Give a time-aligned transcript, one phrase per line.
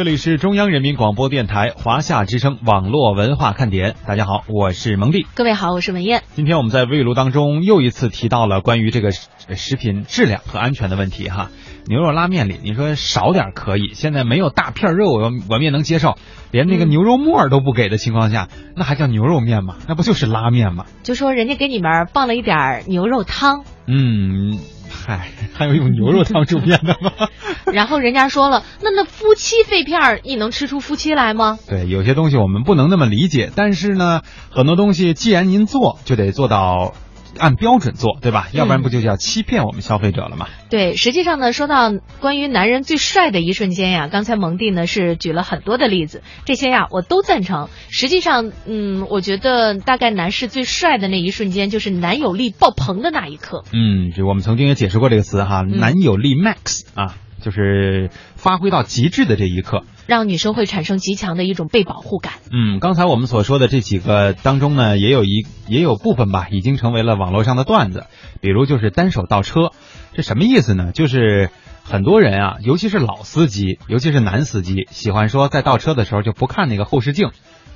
[0.00, 5.26] 这里是中央人民广播电台华夏之声网络文化看点，大家好，我是蒙蒂。
[5.34, 6.22] 各位好，我是文艳。
[6.36, 11.50] 今天我们在微炉当中又一次提到了关于这个食品质量和安全的问题哈。
[11.88, 16.14] 牛肉拉面里，你说少点可以，现在没有大片肉，我我们也能接受。
[16.52, 18.46] 连那个牛肉末都不给的情况下，
[18.76, 19.78] 那还叫牛肉面吗？
[19.88, 20.84] 那不就是拉面吗？
[21.02, 23.64] 就说人家给你们放了一点牛肉汤。
[23.88, 24.60] 嗯。
[25.08, 27.12] 嗨，还有用牛肉汤煮面的吗？
[27.72, 31.58] 然后人家说了，那那夫妻肺片你能吃出夫妻来吗？
[31.66, 36.92] 对，有些东西我们不能那么理解，但是呢，很多东西既然您做，就得做到。
[37.38, 38.48] 按标准做，对吧？
[38.52, 40.46] 要不然不就叫欺骗我们消费者了吗？
[40.70, 47.68] 对，实际上呢，说到关于男人最帅的一瞬间呀，刚才蒙蒂呢是举了很多的例子，这些呀我都赞成。
[47.90, 53.64] 实际上，嗯，我觉得大概男士最帅的那一瞬间，就是男友力爆棚的那一刻。
[53.72, 57.14] 嗯，就我们曾经也解释过这个词哈，男友力 max 啊。
[57.40, 62.34] 就是发挥到极致的这一刻，让女生会产生极强的一种被保护感。
[62.52, 68.04] 嗯，刚才我们所说的这几个当中呢，也有一也有部分吧，已经成为了网络上的段子。
[68.40, 69.70] 比如就是单手倒车，
[70.14, 70.92] 这什么意思呢？
[70.92, 71.50] 就是
[71.84, 77.30] 很多人啊，尤其是老司机，尤其是男司机，喜欢说在倒车的时候就不看那个后视镜，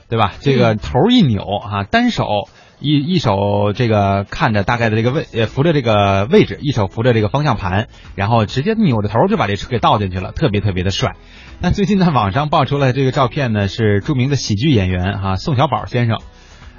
[0.08, 0.34] 对吧？
[0.40, 2.26] 这个头一扭啊，单手。
[2.82, 11.14] 一一手这个看着大概的这个位，呃，扶着这个位置，一手扶着这个方向盘，然后直接扭着头就把这车给倒进去了，特别特别的帅。
[11.60, 16.18] 那最近在网上爆出来这个照片呢，是著名的喜剧演员哈宋小宝先生，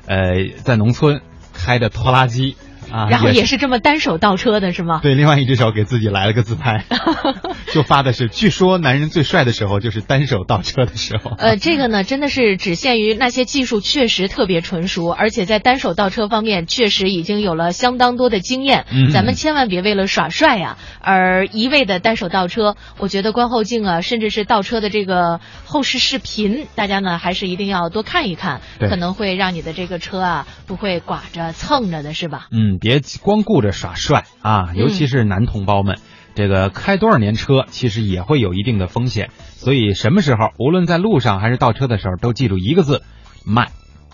[0.06, 1.22] 呃，在农村
[1.54, 2.58] 开着拖拉机。
[2.92, 5.00] 啊，然后也是这么单手倒车的是吗？
[5.02, 6.86] 对，另外一只手给自己来了个自拍，
[7.74, 11.32] 就发的是，据说男人最帅的时候就是单手倒车的时候。
[11.38, 18.86] 呃，这个呢，真的是只限于那些技术确实特别纯熟，而且在单手倒车方面确实已经有了相当多的经验。
[18.92, 22.76] 嗯，咱们千万别为了耍帅呀而一味的单手倒车。
[23.00, 32.48] 我觉得观后镜啊，甚至是倒车的这个后视视频，大家呢还是一定要多看一看，可能会让你的这个车啊不会刮着蹭着的，是吧？
[32.52, 32.73] 嗯。
[32.80, 34.74] 别光顾着耍帅啊！
[34.76, 35.98] 尤其是男同胞们，
[36.36, 39.30] 这个开多少年车，其实也会有一定的风险。
[39.38, 43.02] 所以什么时候，无论在路上还是倒车的时候，都记住一个字：
[43.46, 43.70] 慢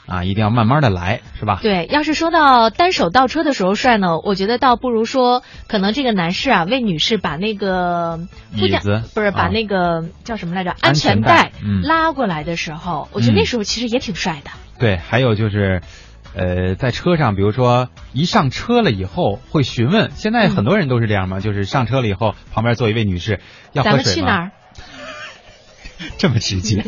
[0.05, 0.23] 啊！
[0.23, 1.59] 一定要慢慢的来，是吧？
[1.61, 8.19] 对，要是说到单手倒车的时候帅呢，我觉得倒不如说，可能这个男士啊，为女士把那个
[8.55, 11.51] 椅子不是把那个叫什么来着安全带
[11.83, 14.51] 拉过来的时候，我觉得那时候其实也挺帅的。
[14.79, 15.81] 对，还有就是。
[16.35, 23.39] 呃，在车上，比如说一上车了以后会询问，现在很多人都是这样嘛，就是上车了以后，旁边坐一位女士
[23.73, 24.51] 要喝水吗？
[26.17, 26.83] 这么直接，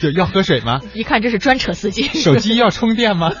[0.00, 0.80] 就要喝水吗？
[0.94, 2.02] 一看这是专车司机。
[2.02, 3.32] 手机要充电吗？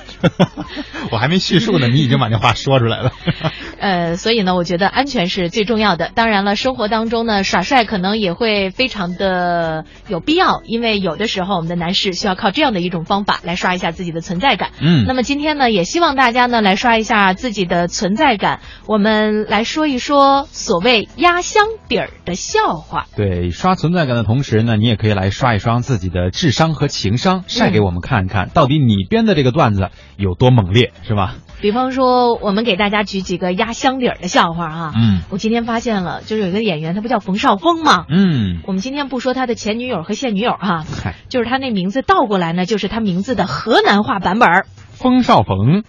[1.10, 3.12] 我还没叙述呢，你已经把那话说出来了。
[3.78, 6.10] 呃，所以呢，我觉得安全是最重要的。
[6.14, 14.70] 当然了，生活当中呢，耍帅可能也会非常的有必要，因为有的时候我们的男士需要靠这样的一种方法来刷一下自己的存在感。
[14.80, 15.04] 嗯。
[15.06, 18.60] 那么今天呢，也希望大家呢来刷一下自己的存在感。
[18.86, 23.06] 我们来说一说所谓压箱底儿的笑话。
[23.16, 31.36] 对，刷存在感的同时呢，你也可以来刷一刷自己的智商和情商，晒给我们看看，到底你编的这个段子有多猛烈，是吧？
[31.60, 34.92] 比方说，我们给大家举几个压箱底儿的笑话啊。
[34.94, 38.04] 嗯，我今天发现了，就是有一个演员，他不叫冯绍峰吗？
[38.10, 40.84] 嗯，我们今天不说他的前女友和现女友哈，
[41.28, 44.66] 就是他那名字倒过来呢，就是他名字的河南话版本。
[44.92, 45.84] 冯绍峰，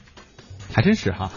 [0.74, 1.30] 还真是哈。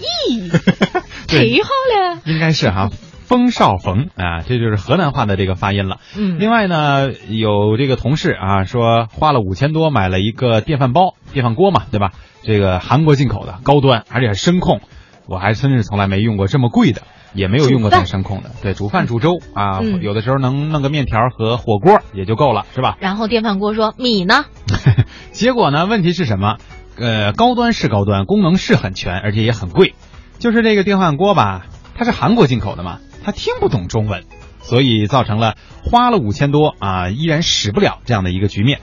[0.00, 0.50] 咦，
[1.28, 2.20] 忒好了。
[2.24, 2.90] 应该是哈，
[3.26, 5.98] 冯少冯啊，这就是河南话的这个发音了。
[6.16, 12.12] 嗯，另外呢，有这个同事啊说花了五千多买了一个电饭煲、电饭锅嘛，对吧？
[12.42, 14.80] 这个韩国进口的高端，而且还声控，
[15.26, 17.02] 我还真是从来没用过这么贵的，
[17.32, 18.50] 也没有用过带声控的。
[18.62, 22.98] 对，煮饭煮粥啊，有的时候能弄个面条和火锅也就够了，是吧？
[23.00, 24.44] 然后电饭锅说米呢？
[25.32, 25.86] 结果呢？
[25.86, 26.58] 问题是什么？
[26.96, 29.94] 呃，高端是高端，功能是很全，而且也很贵。
[30.38, 34.24] 就是这个电饭锅吧，它是韩国进口的嘛，他听不懂中文，
[34.60, 38.80] 所以造成了花了五千多啊，依然使不了这样的一个局面。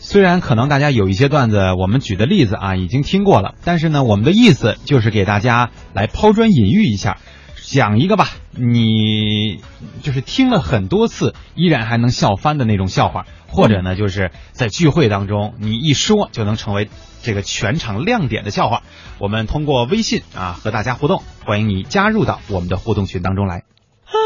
[0.00, 7.18] 虽然可能大家有一些段子，我们举的例子啊已经听过了，但是呢，我们的意思就是给大家来抛砖引玉一下，
[7.62, 9.60] 讲一个吧，你
[10.02, 16.88] 就是听了很多次依然还能笑翻的那种笑话，或者呢，就是在聚会当中你一说就能成为
[17.22, 18.82] 这个全场亮点的笑话。
[19.18, 23.64] 我们通过微信啊和大家互动，欢迎你加入到我们的互动群当中来。
[24.08, 24.16] 啊，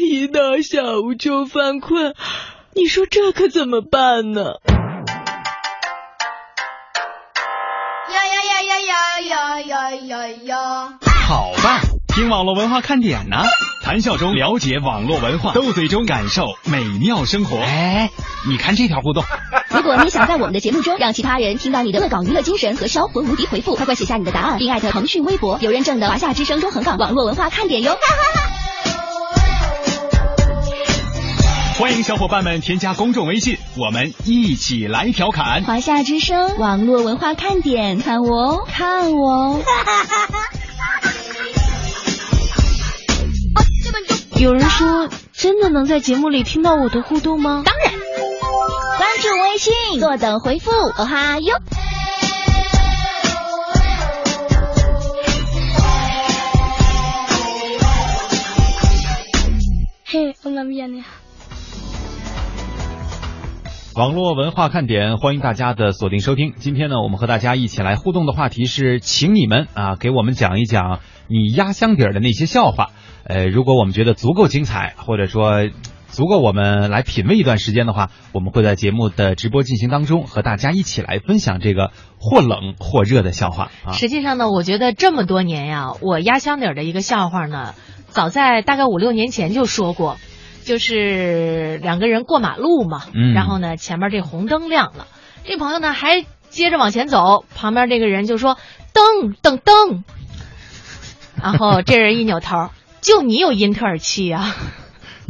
[0.00, 2.14] 一到下午就犯困，
[2.74, 4.40] 你说这可怎么办呢？
[8.12, 10.98] 呀呀呀呀呀呀呀呀呀！
[11.26, 13.36] 好吧，听网络文化看点呢、
[13.84, 17.58] 谈笑中了解网络文化，斗嘴中感受美妙生活。
[17.58, 18.10] 哎，
[18.48, 19.24] 你看这条互动。
[19.70, 27.92] 如果你想在我们的节目中让其他人听到你的恶搞娱乐精神和销魂无敌回复，快快写下你的答案，并艾特腾讯微博“有认证的华夏之声中横岗网络文化看点”哟。
[27.92, 28.39] 哈哈。
[31.80, 35.64] 欢迎小伙伴们添加公众微信，我们一起来调侃。
[35.64, 39.62] 华夏之声网络文化看点，看我哦，看我哦。
[44.38, 47.62] 有人说，真的能在节目里听到我的互动吗？
[47.64, 47.94] 当然，
[48.98, 51.56] 关注微信，坐等回复，哦哈哟。
[60.04, 61.02] 嘿，我那边呢？
[64.00, 66.54] 网络文化看点，欢迎大家的锁定收听。
[66.56, 72.92] 今天呢，我们和大家一起来互动的话题是，请你们啊给我们讲一讲你压箱底儿的那些笑话。
[73.24, 75.68] 呃，如果我们觉得足够精彩，或者说
[76.08, 83.92] 足够我们来品味一段时间的话，我们会在节目的直播进行当中和大家一起来分享这个或冷或热的笑话啊。
[83.92, 87.74] 实际上呢，我觉得这么多年呀，我压箱底儿的一个笑话呢，
[88.08, 90.16] 早在大概五六年前就说过。
[90.64, 93.32] 就是两个人过马路嘛，嗯。
[93.34, 95.06] 然后呢，前面这红灯亮了，
[95.44, 98.56] 这朋友呢还接着往前走，旁边这个人就说
[98.92, 100.02] 噔噔噔，
[101.40, 102.70] 然后这人一扭头，
[103.00, 104.54] 就你有英特尔气啊，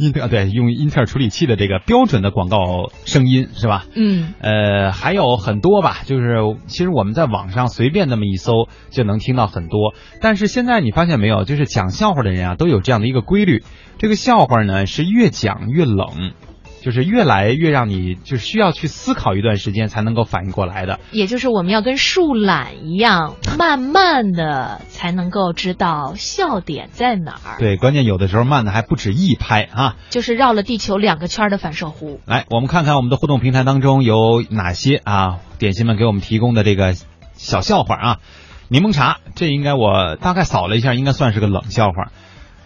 [0.01, 3.85] 英特 对用英特尔处理器的这个标准的广告声音是吧？
[3.95, 9.93] 嗯，呃，还有很多吧，就是其实我们在网上随便那么一搜就能听到很多。
[10.19, 13.63] 但是现在你发现没有，就是讲笑话的人啊，都有这样的一个规律，
[13.99, 16.33] 这个笑话呢是越讲越冷，
[16.81, 20.99] 就是越来越让你就是需要去思考一段时间才能够反应过来的。
[21.11, 29.95] 也就是我们要跟树懒一样，慢慢的才能够知道笑点在哪儿，对，关键有的时候慢的还不止一拍啊。
[30.09, 32.17] 就是绕了地球两个圈的反射弧。
[32.25, 36.95] 来，我们看看我们的互动平台当中有哪些啊，点心们给我们提供的这个
[37.33, 38.17] 小笑话啊。
[38.69, 42.11] 柠檬茶，这应该我大概扫了一下，应该算是个冷笑话。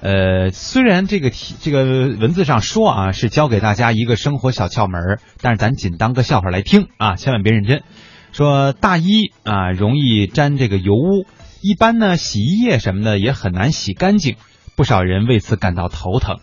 [0.02, 7.84] 呃，虽然这个题这个文字上说啊是教给大家一个生活小窍门，但是咱仅当个笑话来听啊，千万别认真。
[8.32, 11.26] 说大衣啊容易沾这个油污，
[11.62, 14.36] 一般呢洗衣液什么的也很难洗干净，
[14.76, 16.40] 不少人为此感到头疼。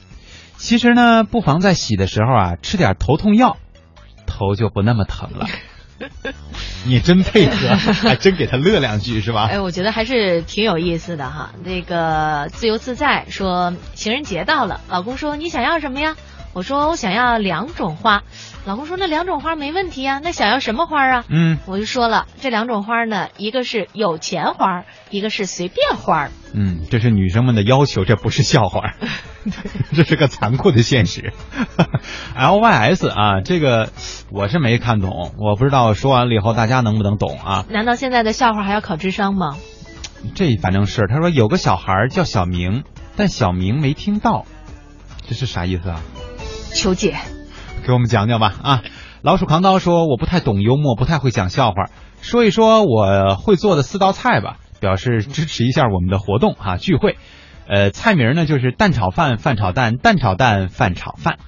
[0.57, 3.59] 其实呢，不妨在洗的时候啊吃点头痛药，
[4.27, 5.47] 头就不那么疼了。
[6.85, 7.69] 你真配合，
[8.09, 9.49] 还真给他乐两句是吧？
[9.51, 11.51] 哎，我觉得还是挺有意思的哈。
[11.65, 16.17] 那个自由自在说，情人节到了，老公说你想要什么呀？
[16.55, 18.23] 我说我想要两种花。
[18.65, 21.25] 老公说那两种花没问题啊，那想要什么花啊？
[21.29, 26.29] 嗯我就说了，这两种花呢，一个是有钱花，一个是随便花。
[26.55, 28.95] 嗯，这是女生们的要求，这不是笑话，
[29.95, 31.33] 这是个残酷的现实。
[32.37, 33.91] L Y S 啊，这个
[34.31, 37.65] 我是没看懂，我不知道说完了以后大家能不能懂啊？
[37.69, 39.57] 难道现在的笑话还要考智商吗？
[40.37, 42.85] 这反正是他说有个小孩叫小明，
[43.17, 44.45] 但小明没听到，
[45.27, 46.01] 这是啥意思啊？
[46.75, 47.17] 求解。
[47.87, 48.83] 给我们讲讲吧啊！
[49.23, 51.91] 老鼠扛刀说我不太懂幽默，不太会讲笑话，
[52.21, 57.17] 说一说我会做的四道菜吧，表示支持一下我们的活动哈、聚会。
[57.69, 61.39] 呃，菜名呢就是蛋炒饭、饭炒蛋、蛋炒蛋、饭炒饭。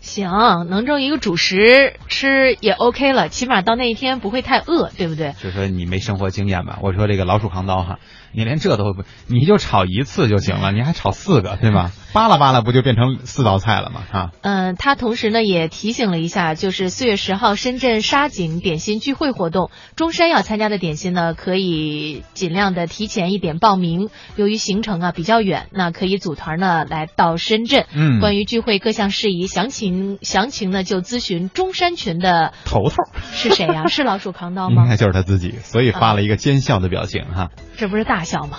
[0.00, 0.30] 行，
[0.70, 5.34] 能挣一个主食吃也 OK 了，起码到那一天不会太饿，对不对？
[5.42, 6.78] 就说你没生活经验吧？
[6.80, 7.98] 我说这个老鼠扛刀哈，
[8.32, 11.92] 你连这都不，你就炒一次就行了，你还炒四个对吗？
[12.12, 14.02] 扒拉扒拉不就变成四道菜了吗？
[14.10, 24.08] 啊，嗯，他同时呢也提醒了一下，就是四月十号深圳沙井点心聚会活动，中山要参加的点心呢，可以尽量的提前一点报名。
[24.36, 27.84] 由于行程啊比较远，那可以组团呢来到深圳。
[27.92, 32.96] 嗯关于聚会各项事宜，详情详情呢就咨询中山群的头头
[33.32, 34.84] 是谁呀、是老鼠扛刀 吗？
[34.84, 37.50] 应该就是他自己，所以发了一个奸笑的表情哈。
[37.76, 38.58] 这不是大笑吗？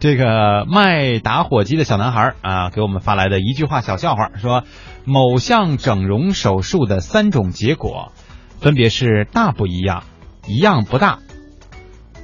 [0.00, 4.64] 这个卖打火机的小男孩啊，给我们发来的一句话小笑话，说
[5.04, 8.10] 某项整容手术的三种结果，
[8.60, 10.02] 分别是大不一样、
[10.48, 11.20] 一样不大、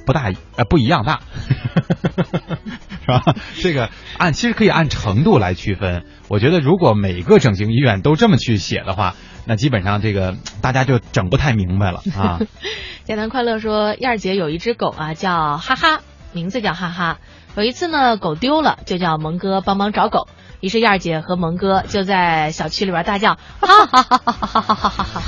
[0.05, 1.21] 不大呃不一样大，
[3.01, 3.35] 是吧？
[3.59, 6.05] 这个按其实可以按程度来区分。
[6.27, 9.15] 我觉得如果每个整形医院都这么去写的话，
[9.45, 12.39] 那基本上这个大家就整不太明白了啊。
[13.03, 17.17] 简单快乐说，燕儿姐有一只狗啊，叫哈哈，名字叫哈哈。
[17.55, 20.27] 有一次呢，狗丢了，就叫蒙哥帮忙找狗。
[20.61, 25.21] 于是燕儿姐和蒙哥就在小区里边大叫，哈哈哈哈哈哈哈哈哈哈。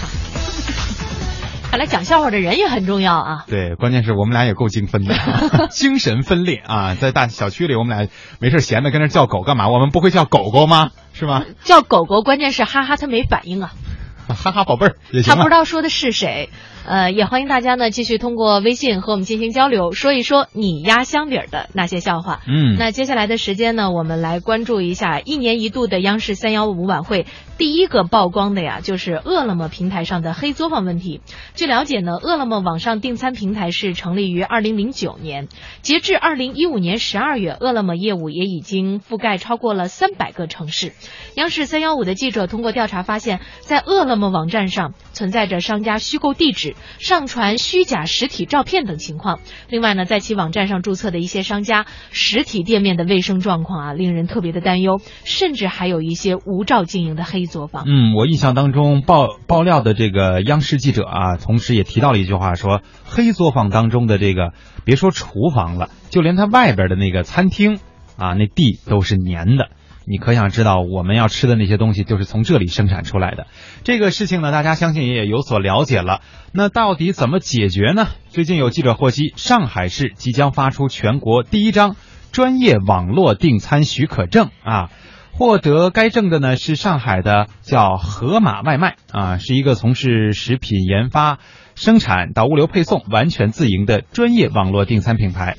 [1.69, 3.45] 看来讲笑话的人也很重要啊。
[3.47, 5.15] 对，关键是我们俩也够精分的，
[5.71, 6.95] 精神分裂啊！
[6.95, 9.69] 在大小区里，我们俩没事闲的跟那叫狗干嘛？
[9.69, 10.91] 我们不会叫狗狗吗？
[11.13, 11.45] 是吗？
[11.63, 13.71] 叫狗狗，关键是哈哈，他没反应啊。
[14.27, 16.49] 哈哈，宝贝儿，他不知道说的是谁。
[16.85, 22.41] 呃，也欢迎大家呢继续通过微信和我们进行交流，说一说你压箱底儿的那些笑话。
[22.47, 27.25] 嗯，那接下来的时间呢，我们来关注一下一年一度的央视三幺五晚会。
[27.57, 31.21] 第一个曝光的呀，就是饿了么平台上的黑作坊问题。
[31.53, 35.47] 据了解呢，饿了么网上订餐平台是成立于二零零九年，
[35.83, 40.93] 截至二零一五年十二月，饿了么业务也已经覆盖超过了三百个城市。
[41.35, 49.41] 央视三幺五的记者通过调查发现，在饿了么网站上存在着商家虚构地址、上传虚假实体照片等情况。
[49.69, 57.41] 另外呢，在其网站上注册的一些商家实体店面的卫生状况啊，令人特别的担忧，甚至还有一些无照经营的黑。
[57.51, 64.53] 作坊，嗯，我印象当中爆爆料的这个央视记者啊，同时也提到了一句话，说黑作坊当中的这个，
[64.85, 67.79] 别说厨房了，就连它外边的那个餐厅
[68.15, 69.69] 啊，那地都是粘的。
[70.05, 73.47] 你可想知道，我们要吃的那些东西就是从这里生产出来的。
[73.83, 76.21] 这个事情呢，大家相信也有所了解了。
[76.53, 78.07] 那到底怎么解决呢？
[78.29, 81.95] 最近有记者获悉，上海市即将发出全国第一张
[82.31, 84.89] 专业网络订餐许可证啊。
[85.33, 91.39] 获得该证的呢是上海的叫盒马外卖啊，是一个从事食品研发、
[91.73, 95.55] 生产到物流配送完全自营的专业网络订餐品牌。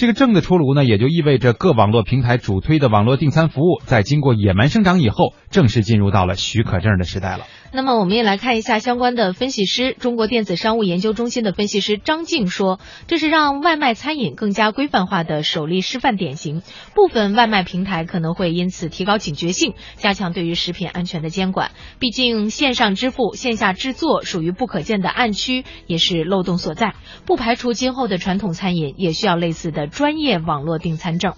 [0.00, 7.44] 这个证的出炉呢，也就意味着各网络平台主推的网络订餐服务，在经过野蛮生长以后，正式进入到了许可证的时代了。
[7.72, 16.62] 那么我们也来看一下相关的分析师，中国电子商务研究中心的分析师张静说，这是让外卖餐饮更加规范化的首例示范典型。
[16.94, 21.70] 部分外卖平台可能会因此提高警觉性，加强对于食品安全的监管。
[22.00, 26.94] 毕竟线上支付、线下制作属于不可见的暗区，也是漏洞所在。
[27.24, 31.34] 不排除今后的传统餐饮也需要类似的专业网络订餐证。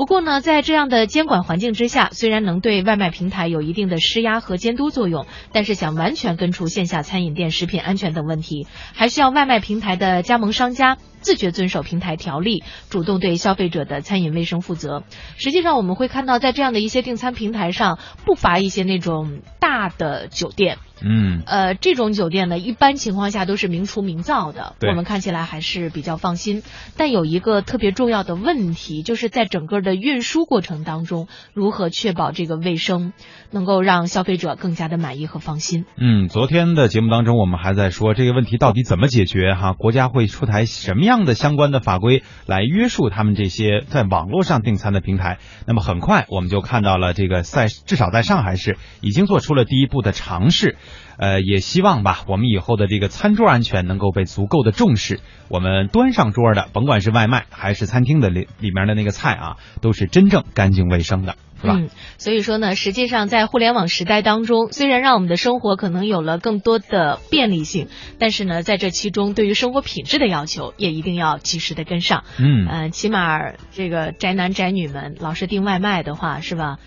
[0.00, 15.02] 不过呢，在这样的监管环境之下，虽然能对外卖平台有一定的施压和监督作用，但是想完全根除线下餐饮店食品安全等问题，还需要外卖平台的加盟商家自觉遵守平台条例，主动对消费者的餐饮卫生负责。
[15.36, 20.78] 实际上，我们会看到，在这样的一些订餐平台上，不乏一些那种大的酒店。
[21.02, 26.62] 嗯，呃，这种酒店呢，一般情况下都是明厨明灶的，我们看起来还是比较放心。
[26.96, 33.12] 但有一个特别重要的问题，就是在整个的运输过程当中，如何确保这个卫生，
[33.50, 35.84] 能够让消费者更加的满意和放心。
[35.96, 39.72] 嗯，昨天的节目当中，我们还在说这个问题到底怎么解决哈？
[39.72, 45.38] 国家会出台什么样的相关的法规来约束他们这些在网络上订餐的平台？
[45.66, 50.76] 那么很快我们就看到了这个在至少在上海市已经做出了第一步的尝试。
[51.20, 55.20] 呃，也希望吧，我们以后的这个餐桌安全能够被足够的重视。
[55.50, 61.74] 我们端上桌的，甭管是外卖还是餐厅的里里面的那个菜啊，都是真正干净卫生的，是吧？
[61.76, 72.24] 嗯，所以说呢，实际上在互联网时代当中，虽然让我们的生活可能有了更多的便利性，但是呢，在这其中对于生活品质的要求也一定要及时的跟上。
[72.38, 73.40] 嗯，呃，起码
[73.72, 76.78] 这个宅男宅女们老是订外卖的话，是吧？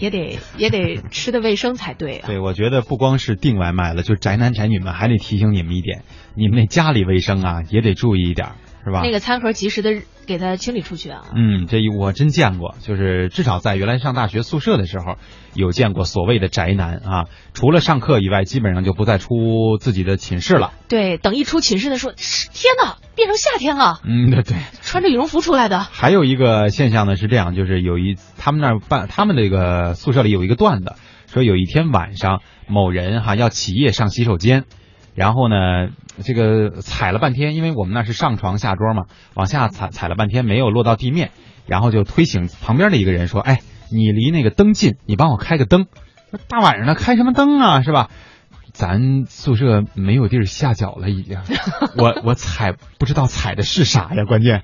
[0.00, 2.26] 也得也得吃的卫生才对啊！
[2.26, 6.02] 对，我觉得不光是订外卖了，就宅男宅女们还得提醒你们一点，
[6.34, 8.48] 你们那家里卫生啊也得注意一点，
[8.84, 9.00] 是吧？
[9.02, 11.22] 那个餐盒及时的给它清理出去啊！
[11.34, 15.16] 嗯，这我真见过，就是至少在原来上大学宿舍的时候，
[15.54, 20.72] 有见过所谓的宅男啊，除了上课以外，基本上就不再出自己的寝室了。
[20.88, 22.96] 对，等一出寝室的时候，天哪！
[23.16, 25.80] 变成夏天了，嗯，对对，穿着羽绒服出来的。
[25.80, 30.94] 还有一个现象呢是这样，就是有一他们那儿办他们那个宿舍里有一个段子，
[31.26, 34.64] 说有一天晚上某人哈要起夜上洗手间，
[35.14, 35.88] 然后呢
[36.22, 41.30] 这个踩了半天，因为我们那是上床下桌嘛，往下踩踩了半天没有落到地面，
[41.66, 45.86] 然后就推醒旁边的一个人说：“哎，你离那个灯近，你帮我开个灯。
[46.48, 48.08] 大晚上的开什么灯啊，是吧？”
[48.72, 51.38] 咱宿舍没有地儿下脚了，已经。
[51.98, 54.24] 我我踩不知道踩的是啥呀？
[54.24, 54.62] 关键，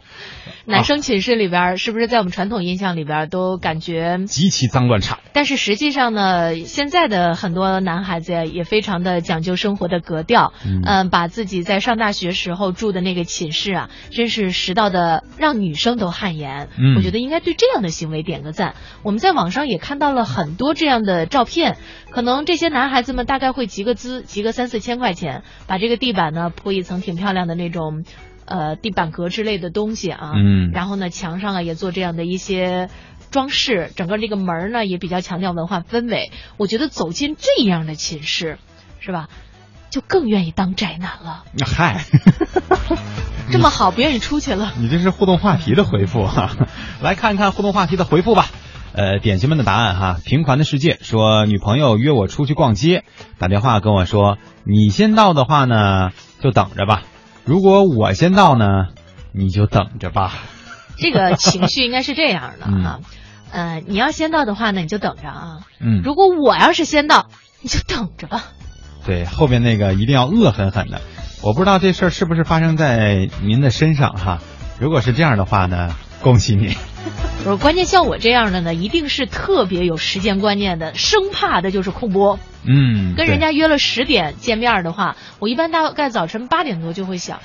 [0.64, 5.18] 男生寝室里边是不是在我们传统印象里边都感觉极其脏乱差？
[5.32, 10.52] 但是实际上呢，现在的很多男孩子呀，也非常的讲究生活的格调。
[10.64, 16.68] 嗯，把自己在上大学时候住的那个寝室啊，真是拾到的让女生都汗颜。
[16.78, 18.76] 嗯，我觉得应该对这样的行为点个赞。
[19.02, 21.76] 我们在网上也看到了很多这样的照片，
[22.10, 23.95] 可能这些男孩子们大概会集个。
[23.96, 28.04] 资集个三四千块钱，把这个地板呢铺一层挺漂亮的那种，
[28.44, 32.88] 呃地板革之类的东西啊，嗯，然后呢墙上啊也做这样的一些
[33.32, 36.30] 装饰，整个这个门呢也比较强调文化氛围。
[36.56, 38.58] 我觉得走进这样的寝室，
[39.00, 39.28] 是吧？
[39.88, 41.44] 就更愿意当宅男了。
[41.64, 42.04] 嗨，
[43.50, 44.74] 这么好，不愿意出去了。
[44.78, 46.50] 你这是互动话题的回复哈，
[47.00, 48.46] 来看看互动话题的回复吧。
[48.96, 53.04] 呃，点心们的答案哈，平凡的世界说女朋友约我出去逛街，
[53.38, 57.02] 打电话跟我说，你先到的话呢，就等着吧；
[57.44, 58.86] 如果我先到呢，
[59.32, 60.32] 你就等着吧。
[60.96, 63.00] 这个情绪应该是这样的 哈，
[63.52, 65.58] 呃，你要先到的话呢，你就等着啊。
[65.78, 67.26] 嗯，如果我要是先到，
[67.60, 68.44] 你就等着吧。
[69.04, 71.02] 对，后边那个一定要恶狠狠的。
[71.42, 74.38] 我不知道这事儿是不是发生在您的身上哈。
[74.80, 75.94] 如果是这样的话呢，
[76.26, 76.74] 恭喜你。
[77.44, 82.40] 不是，关键像我这样的呢，一定是特别有时间观念的，生怕的就是空播。
[82.64, 87.38] 嗯，跟人家约了十点见面的话，我一般大概早晨八点多就会想。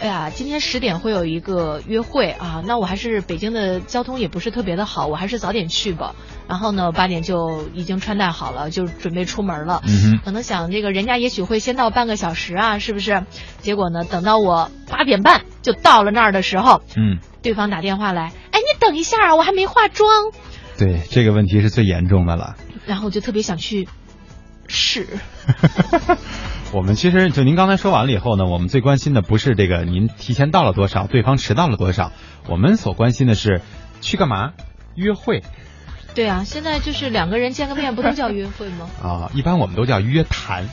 [0.00, 6.14] 哎呀，今天十点会有一个约会啊，那我还是北京的交通也不是特别的好，我还是早点去吧。
[6.48, 9.82] 然后呢，八点就已经穿戴好了，就准备出门了。
[9.86, 13.24] 嗯可能想这个人家也许会先到半个小时啊，是不是？
[13.60, 20.32] 结果呢，等到我八点半就到了那儿的时候，嗯，对方打电话来，哎，你等一下啊，我还没化妆。
[20.76, 22.56] 对，这个问题是最严重的了。
[22.84, 23.88] 然后我就特别想去
[24.66, 25.06] 试。
[26.74, 32.10] 我们其实就您刚才说完了以后呢，我们最关心的不是这个您提前到了多少，对方迟到了多少，
[32.48, 33.62] 我们所关心的是
[34.00, 34.54] 去干嘛？
[34.96, 35.44] 约会。
[36.16, 38.90] 对啊，现在就是两个人见个面，不都叫约会吗？
[39.00, 40.64] 啊，一般我们都叫约谈。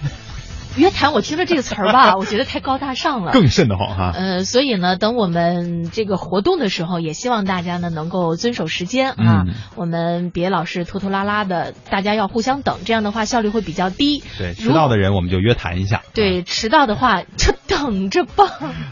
[0.78, 4.12] 约谈，我听了这个词儿吧， 我觉得太高大上了，更瘆得慌哈。
[4.16, 14.24] 呃，所以呢，等我们这个活动的时候，也希望大家呢能够遵守时间啊，嗯、我们别老是拖拖拉拉的，大家要互相等，这样的话效率会比较低。
[14.38, 16.04] 对，迟到的人我们就约谈一下。
[16.14, 18.46] 对，迟到的话就等着吧。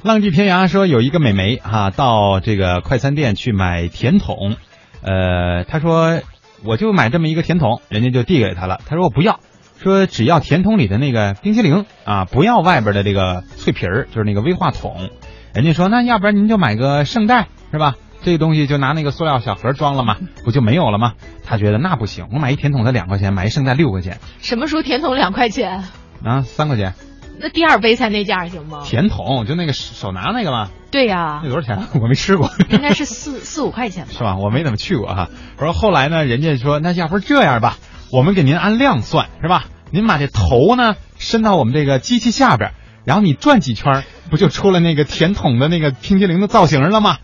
[0.04, 4.56] 浪迹天涯说有一个美眉哈、到这个快餐店去买甜筒，
[5.02, 6.22] 呃，她说
[6.66, 9.40] 我就买这么一个甜筒，人家就递给她了，她说我不要。
[9.82, 15.10] 说只要甜筒里的那个冰淇淋啊，不要外边的这个脆皮儿，就是那个威化筒。
[15.54, 17.96] 人家说那要不然您就买个圣代是吧？
[18.22, 21.14] 这个东西就拿那个塑料小盒装了嘛， 不就没有了吗？
[21.46, 24.18] 他觉得那不行，我买一甜筒才两块钱，买一圣代六块钱。
[24.40, 25.86] 什么时候甜筒两块钱？
[26.26, 26.94] 啊，三块钱。
[27.42, 28.82] 那第二杯才那价行吗？
[28.84, 30.70] 甜筒就那个手拿那个吗？
[30.92, 31.88] 对呀、那多少钱？
[32.02, 32.50] 我没吃过。
[32.70, 34.12] 应该是四四五块钱吧？
[34.12, 34.36] 是吧？
[34.36, 35.30] 我没怎么去过哈。
[35.58, 37.78] 我说后来呢，人家说那要不这样吧，
[38.12, 39.66] 我们给您按量算是吧？
[39.92, 42.74] 您把这头呢伸到我们这个机器下边，
[43.06, 47.18] 然后你转几圈，不就出了那个甜筒的那个冰淇淋的造型了吗？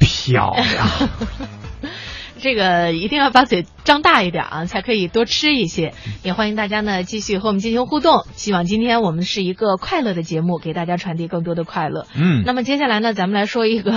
[0.00, 0.88] 漂亮！
[2.40, 5.94] 这个一定要把嘴张大一点啊，才可以多吃一些。
[6.24, 8.24] 也欢迎大家呢继续和我们进行互动。
[8.34, 12.06] 希望今天我们是一个快乐的节目，给大家传递更多的快乐。
[12.16, 13.94] 嗯，那么接下来呢，咱们来说一个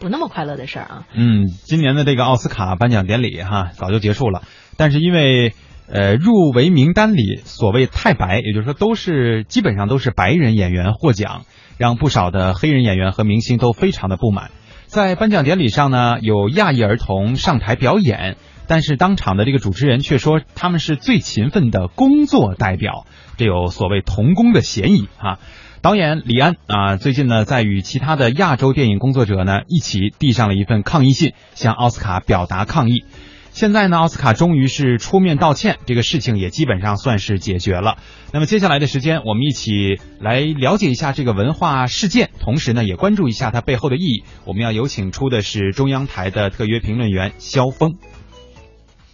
[0.00, 1.02] 不那么快乐的事儿啊。
[1.14, 4.42] 嗯，今年的这个奥斯卡颁奖典礼哈早就结束了，
[4.76, 5.54] 但是因为
[5.86, 11.42] 呃入围名单里所谓太白，也就是说都是基本上都是白人演员获奖，
[11.78, 14.50] 让不少的黑人演员和明星都非常的不满。
[14.86, 18.36] 在颁奖典礼上呢，有亚裔儿童上台表演，
[18.68, 25.38] 但是当场的这个主持人却说他们是最勤奋的工作代表，这有所谓童工的嫌疑啊。
[25.82, 33.04] 导演李安啊，最近呢在与其他的亚洲电影工作者呢一起递上了一份抗议信，向奥斯卡表达抗议。
[33.54, 37.98] 现在呢，奥斯卡终于是出面道歉，这个事情也基本上算是解决了。
[38.32, 44.24] 那么接下来的时间，我们一起来了解一下这个文化事件，同时呢，也关注一下它背后的意义。
[44.44, 47.94] 我们要有请出的是中央台的特约评论员肖峰。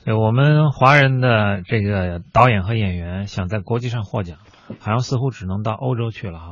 [0.06, 4.38] 对我们华人的这个导演和演员想在国际上获奖，
[4.78, 6.46] 好像似乎只能到欧洲去了哈。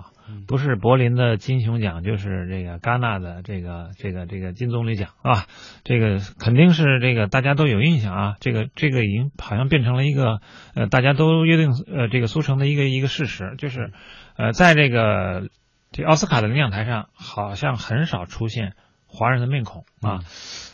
[0.46, 5.46] 不是柏林的金熊奖，就是这个戛纳的这个这个这个金棕榈奖啊，
[5.84, 10.40] 这个肯定是这个大家都有印象啊，这个这个已经好像变成了一个
[10.74, 13.92] 呃大家都约定呃这个俗成的一个一个事实，就是
[14.36, 15.48] 呃在这个
[15.92, 18.74] 这奥斯卡的领奖台上，好像很少出现
[19.06, 20.20] 华人的面孔啊，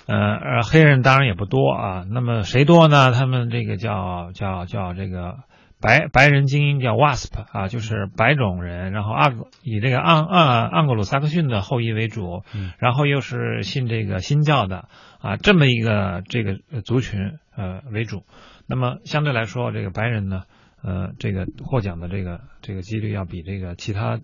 [0.07, 3.13] 呃呃黑人当然也不多啊，那么谁多呢？
[3.13, 5.39] 他们这个叫叫叫这个。
[5.85, 9.29] 白白人精英叫 WASP 啊，就是白种人，然后阿
[9.63, 14.89] 以这个盎盎盎格鲁撒克逊的后裔为主，嗯、然后又是信这个新教的
[15.21, 18.25] 啊，这么一个这个族群呃为主。
[18.67, 20.45] 那么相对来说，这个白人呢，
[20.83, 24.19] 呃，这个获奖的这个这个几率要比这个其他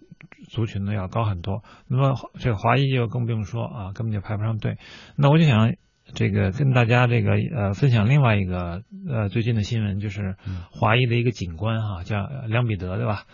[0.49, 1.63] 族群呢要高很多。
[1.89, 4.79] 那么这个华裔就更不用说啊，根本就排不上队。
[5.15, 5.75] 那我就想。
[6.15, 10.37] 这个跟大家这个呃分享另外一个呃最近的新闻，就是
[10.71, 13.25] 华裔的一个警官哈，叫梁彼得对吧？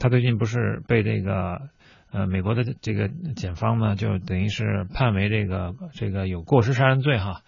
[0.00, 1.68] 他最近不是被这个
[2.10, 7.42] 呃美国的这个检方呢，就等于是判为这个这个有过失杀人罪哈，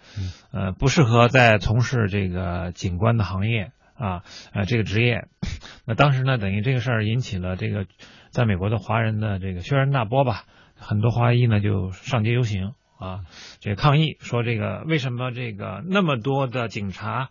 [0.51, 5.27] 呃不适合再从事这个警官的行业啊，呃，这个职业。
[5.85, 7.85] 那当时呢，等于这个事儿引起了这个
[8.29, 13.19] 在美国的华人的这个轩然大波吧，很多华裔呢就上街游行啊，
[13.59, 17.29] 这个抗议说这个为什么这个那么多的警察。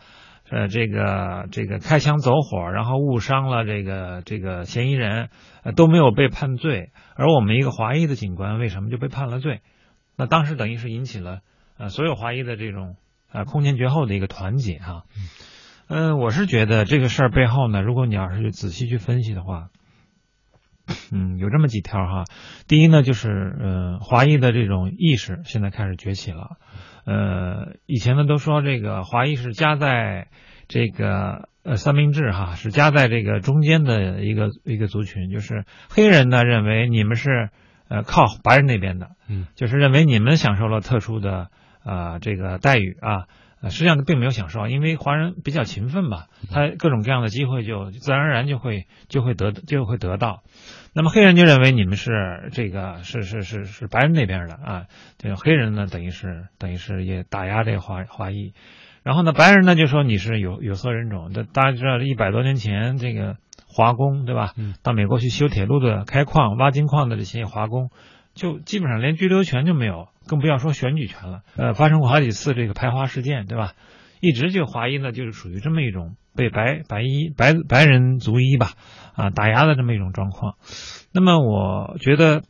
[0.51, 5.31] 呃，这个这个开枪走火，然后误伤了这个这个嫌疑人，
[5.63, 9.63] 呃都没有被判罪，而我们一个华裔的警官为什么就被判了罪？
[10.15, 11.39] 那当时等于是引起了
[11.79, 12.97] 呃所有华裔的这种
[13.33, 15.05] 呃空前绝后的一个团结哈。
[15.89, 19.71] 嗯，我是觉得这个事儿背后呢，如果你要是仔细去分析的话，
[21.11, 22.25] 嗯，有这么几条哈。
[22.69, 26.57] 第一呢，就是呃华裔的这种意识现在开始崛起了。
[27.05, 30.29] 呃，以前呢都说这个华裔是夹在
[30.69, 37.51] 这个呃三明治哈，是夹在这个中间的一个一个族群，就是黑人呢认为你们是
[37.89, 41.49] 呃靠白人那边的，嗯，就是认为你们享受了特殊的
[41.85, 43.27] 呃这个待遇啊，
[43.71, 50.43] 实际上并没有享受，因为华人比较勤奋吧，他各种各样的机会就自然而然就会就会得就会得到。
[50.95, 58.53] 那么黑人就认为你们是这个是是是是白人那边的啊，这个黑人呢等于是等于是也打压这个华华裔，
[59.03, 64.53] 然后呢白人呢就说你是有有色人种，这大家知道一百多年前这个华工对吧？
[64.59, 67.89] 嗯，到美国去修铁路的、开矿、挖金矿的这些华工，
[68.35, 71.43] 就基本上连居留权就没有，更不要说选举权了。
[71.57, 73.73] 呃，发生过好几次这个排华事件，对吧？
[74.21, 78.73] 一直就华裔呢就是属于这么一种被白白衣白白人族裔吧。
[79.15, 80.55] 啊，打压的这么一种状况。
[81.13, 82.45] 那么，我觉得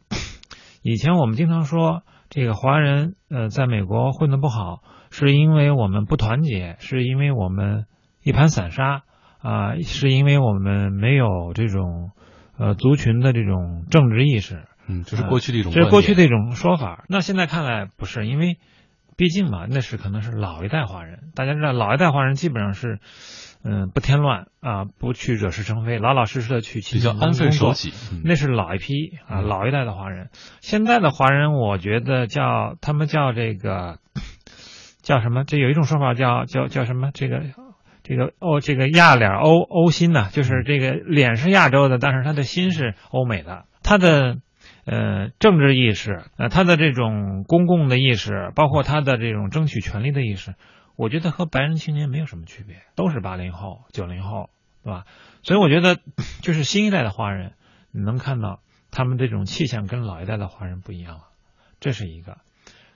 [0.83, 7.87] 以前我们经常说，这个华人呃，在美国混得不好，是因为我们不团结，是因为我们
[8.23, 9.03] 一盘散沙
[9.41, 12.13] 啊，是因为我们没有这种
[12.57, 14.69] 呃族群的这种政治意识。
[14.87, 17.05] 嗯，这是过去的一种，这是过去的一种说法。
[17.09, 18.59] 那现在看来不是，因为
[19.17, 21.31] 毕竟嘛，那是可能是老一代华人。
[21.35, 22.99] 大家知道，老一代华人基本上是。
[23.65, 27.93] 嗯，不添乱啊，不去惹是生非，老老实实的去比较安分守己，
[28.25, 30.31] 那是老一批啊，老一代的华人。
[30.61, 34.01] 现在的华人，我觉得叫他们叫这个
[35.01, 35.45] 叫什么？
[35.45, 37.13] 这有一种说法叫叫叫什么？
[37.15, 37.41] 这个
[38.03, 43.67] 这个哦，这个亚脸欧欧心呐，就是这个脸是亚洲的，但是他的心是欧美的。
[43.85, 44.39] 他的
[44.85, 50.55] 呃政治意识，呃他的这种公共的意识，包括他的这种争取权利的意识。
[50.95, 54.51] 我觉得和白人青年没有什么区别，都是八零后、九零后，
[54.85, 55.07] 对吧？
[55.43, 55.99] 所以我觉得，
[56.43, 57.55] 就是新一代的华人，
[57.93, 61.25] 你能看到他们这种气象跟老一代的华人不一样了，
[61.81, 62.39] 这是一个。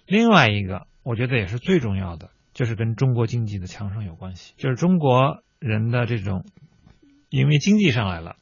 [0.06, 6.44] 另外一个，我觉得也是最重要的，就是跟中国经济的强盛有关系，就是中国人的这种，
[7.30, 8.36] 因为经济上来了，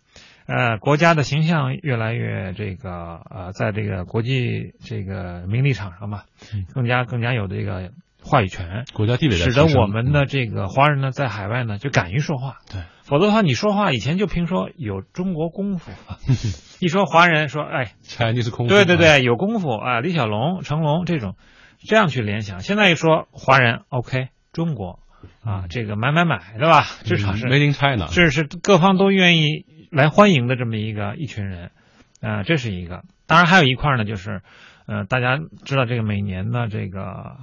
[0.46, 6.24] 呃，国家的形象越来越这个呃，在这个国际这个名利场上吧，
[6.74, 7.90] 更加更加有这个。
[8.26, 12.56] 话语权，国家地位，使得我们的这个华人呢，在海外呢就敢于说话。
[12.72, 15.90] 对，否则的话，你说话以前就凭说有中国功夫，
[16.80, 21.36] 一说华人说，哎，Chinese 功夫，对对对，有功夫啊，李小龙、成龙这种，
[21.86, 22.60] 这样去联想。
[22.60, 25.00] 现在一说华人，OK，中国
[25.44, 26.86] 啊，这个买买买，对吧？
[27.04, 31.70] 至少是 Made in China，这是各方都愿意来欢迎的这么一个一群人
[32.20, 33.04] 啊，这是一个。
[33.26, 34.42] 当然还有一块呢，就是，
[34.86, 37.36] 呃，大家知道这个每年的这个。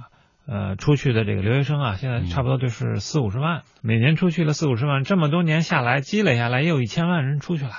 [0.44, 7.70] 呃，出去的这个留学生啊，现在差不多就是四五十万，每年出去了四五十万，这么多年下来积累下来，也有一千万人出去了。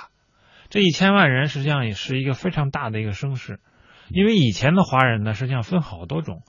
[0.70, 3.60] 这一千万人实际上也是一个非常大的一个声势，
[4.08, 6.40] 因为以前的华人呢，实际上分好多种，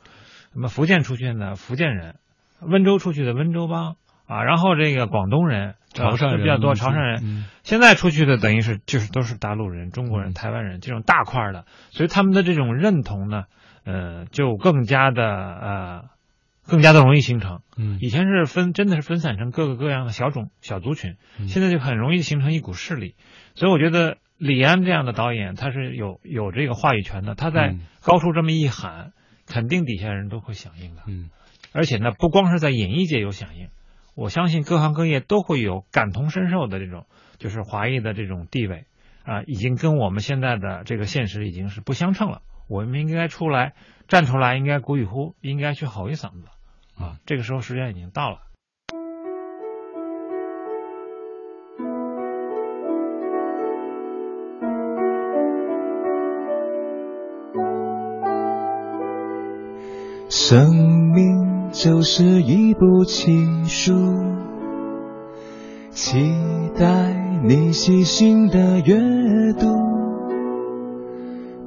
[0.54, 2.16] 那么福建出去的福建人，
[2.62, 13.46] 温州出去的温州帮啊，然后这个广东人、潮汕人比较多，潮汕人，现在出去的等于是就是都是大陆人、中国人、台湾人这种大块的，所以他们的这种认同呢。
[13.88, 16.06] 呃，就更加的呃，
[16.66, 17.60] 更加的容易形成。
[17.78, 23.14] 嗯，以前是分，真的是分散成各个各样的小种小族群，现在就很容易形成一股势力。
[23.54, 27.36] 所以我觉得李安这样的导演，他是有有这个话语权的。
[27.36, 29.12] 他在高处这么一喊，
[29.46, 31.04] 肯定底下人都会响应的。
[31.06, 31.30] 嗯，
[31.72, 33.68] 而且呢，不光是在演艺界有响应，
[34.16, 37.06] 我相信各行各业都会有感同身受的这种，
[37.38, 38.86] 就是华裔的这种地位
[39.24, 42.42] 啊，已经跟我们现在的这个现实已经是不相称了。
[42.68, 43.74] 我们应该出来
[44.08, 46.48] 站出来，应该鼓与呼，应该去吼一嗓子
[46.98, 47.20] 啊！
[47.26, 48.40] 这个时候时间已经到了。
[60.28, 60.85] 生
[61.76, 63.92] 就是一部奇书，
[65.92, 66.32] 期
[66.80, 68.96] 待你细心的阅
[69.60, 69.68] 读。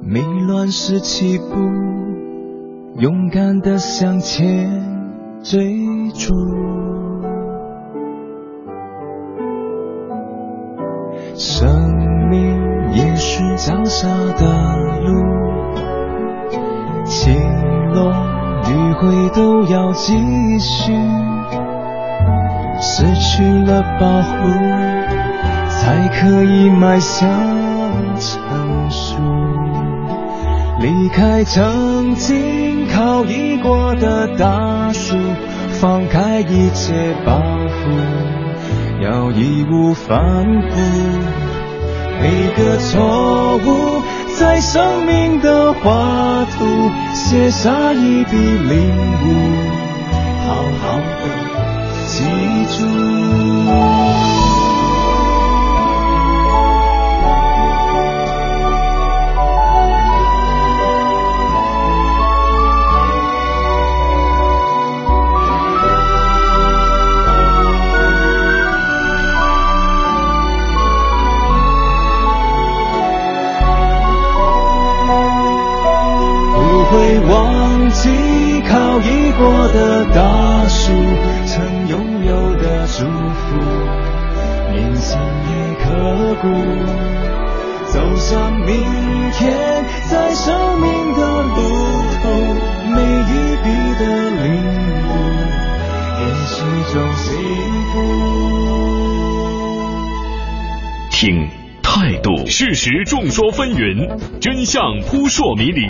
[0.01, 1.53] 迷乱时起步，
[2.99, 4.67] 勇敢的向前
[5.43, 5.77] 追
[6.15, 6.33] 逐。
[11.35, 11.69] 生
[12.31, 12.57] 命
[12.95, 15.11] 也是脚下的路，
[17.05, 17.29] 起
[17.93, 18.11] 落
[18.69, 20.13] 迂回都要继
[20.59, 20.93] 续。
[22.79, 24.31] 失去了保护，
[25.69, 27.27] 才可以迈向
[28.17, 29.17] 成熟。
[30.79, 35.17] 离开曾经靠依过的大树，
[35.71, 37.81] 放开一切包袱。
[39.01, 40.75] 要义无反顾，
[42.21, 43.98] 每个错误
[44.39, 49.27] 在生命的画图写下一笔领悟，
[50.47, 51.25] 好好的
[52.07, 52.23] 记
[52.77, 53.28] 住。
[79.39, 80.91] 过的大树，
[81.45, 83.55] 曾拥有的祝福，
[84.73, 85.87] 铭心也刻
[86.41, 86.43] 骨。
[87.87, 88.67] 走向明
[89.31, 91.55] 天，在生命的路
[92.21, 92.27] 途，
[92.91, 93.31] 每一
[93.63, 93.65] 笔
[93.97, 94.43] 的领
[95.07, 95.09] 悟，
[96.19, 96.53] 也是
[96.91, 97.25] 种幸
[97.93, 97.95] 福。
[101.09, 101.47] 听。
[101.81, 105.81] 态度，事实众说纷纭，真相扑朔迷离。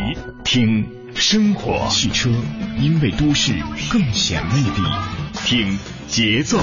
[0.45, 0.85] 听
[1.19, 2.29] 生活，汽车
[2.79, 3.51] 因为都市
[3.91, 4.81] 更显魅力。
[5.43, 5.77] 听
[6.07, 6.57] 节奏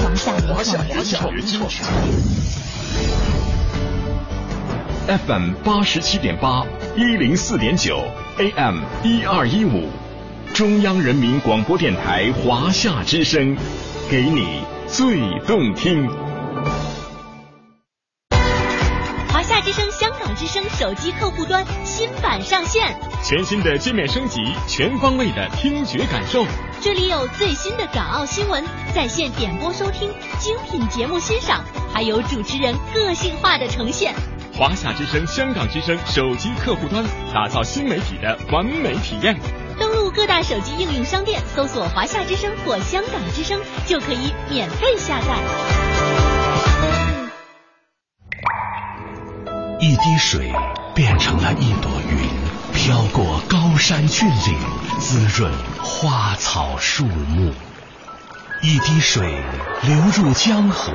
[5.07, 6.65] ，FM 八十七点八，
[6.97, 8.03] 一零四点九
[8.39, 9.89] ，AM 一二一五，
[10.55, 13.55] 中央人民广播电台华夏之声，
[14.09, 16.26] 给你最动听。
[20.77, 26.45] 手机客户端新版上线，全新的界面升级，全方位的听觉感受。
[26.79, 28.63] 这里有最新的港澳新闻，
[28.93, 34.13] 在线点播收听，精品节目欣赏，还有主持人个性化的呈现。
[34.53, 39.35] 华夏之声、香港之声手机客户端，打造新媒体的完美体验。
[39.79, 46.96] 登录各大手机应用商店，搜索“华夏之声”或“香港之声”，就可以免费下载。
[49.79, 50.51] 一滴水
[50.95, 52.27] 变成了一朵云，
[52.73, 54.57] 飘过高山峻岭，
[54.99, 57.53] 滋润花草树木。
[58.63, 59.39] 一滴水
[59.83, 60.91] 流入江河，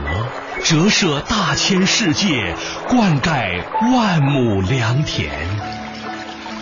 [0.65, 2.57] 折射大千世界，
[2.89, 3.63] 灌溉
[3.95, 5.31] 万亩良田。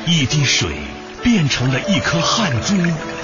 [0.07, 0.77] 一滴水
[1.23, 2.77] 变成了一颗汗珠，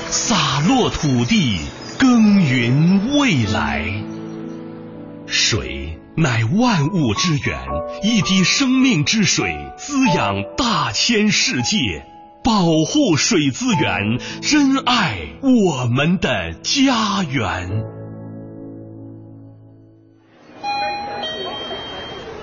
[0.08, 1.60] 洒落土地，
[1.98, 3.84] 耕耘未来。
[5.26, 5.98] 水。
[6.18, 7.60] 乃万物之源，
[8.02, 12.06] 一滴生命之水滋养大千世界，
[12.42, 17.68] 保护水资源，珍爱我们的家园。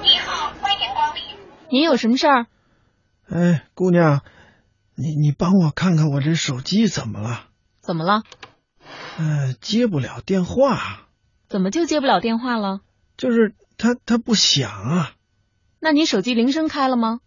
[0.04, 1.24] 你好，欢迎光临。
[1.72, 2.46] 您有什么事儿？
[3.28, 4.22] 哎，姑娘，
[4.94, 7.46] 你你帮我看看我这手机怎么了？
[7.82, 8.22] 怎么了？
[9.18, 11.08] 呃，接不了电话。
[11.50, 12.82] 怎么就接不了电话了？
[13.18, 13.56] 就是。
[13.84, 15.12] 它它不响啊！
[15.82, 17.19] 那你手机铃声开了吗？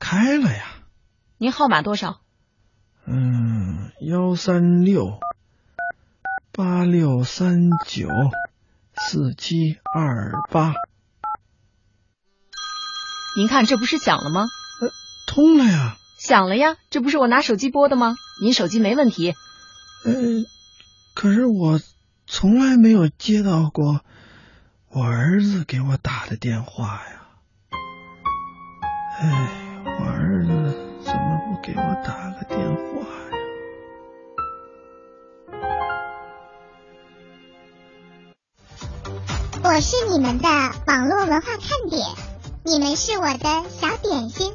[0.00, 0.64] 开了呀。
[1.38, 2.22] 您号码多少？
[3.04, 5.20] 嗯，幺三六
[6.50, 8.08] 八六三九
[8.96, 10.74] 四七二八。
[13.38, 14.40] 您看，这不是响了吗？
[14.80, 14.88] 呃，
[15.28, 15.96] 通了呀。
[16.18, 18.16] 响了呀，这不是我拿手机拨的吗？
[18.42, 19.36] 您手机没问题。
[20.04, 20.12] 呃，
[21.14, 21.80] 可是我
[22.26, 24.00] 从来没有接到过。
[24.88, 27.26] 我儿子给我打的电话呀，
[29.20, 30.50] 哎，我儿子
[31.04, 33.36] 怎么不给我打个电话呀？
[39.64, 40.48] 我是你们的
[40.86, 42.06] 网络文化看点，
[42.64, 44.54] 你们是我的小点心，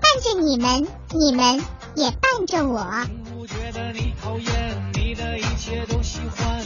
[0.00, 1.62] 伴着你们，你们
[1.94, 2.84] 也伴着我。
[6.36, 6.57] 更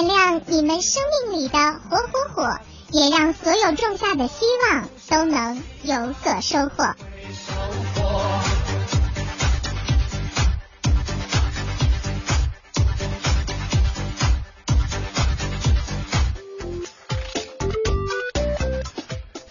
[0.00, 2.58] 点亮你们生命里的火火火，
[2.90, 6.94] 也让所有种下的希望都能有所收获。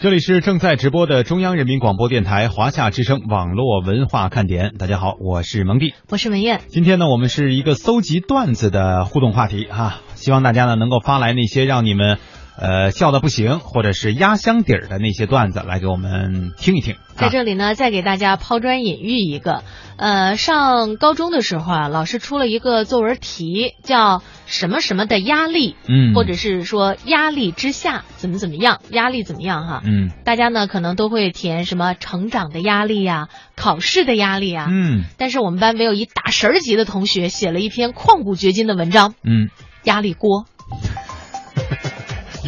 [0.02, 4.76] 这里是正在直播的中央人民广播电台华夏之声网络文化看点。
[4.80, 6.62] 大家好，我是蒙蒂，我是文艳。
[6.70, 12.18] 今天呢，我们是一个搜集段子的互动话题哈，希望大家呢能够发来那些让你们
[12.60, 16.96] 呃笑的不行，或者是压箱底儿的那些段子来给我们听一听。
[17.16, 19.64] 在这里呢，再给大家抛砖引玉一个。
[19.98, 39.50] 呃，上高中的时候啊，老师出了一个作文题，叫什么什么的压力，嗯，或者是说压力之下怎么怎么样，压力怎么样哈，嗯，大家呢可能都会填什么成长的压力呀、考试的压力啊，嗯，但是我们班没有一大神儿级的同学写了一篇旷古绝今的文章，嗯，
[39.84, 40.46] 压力锅，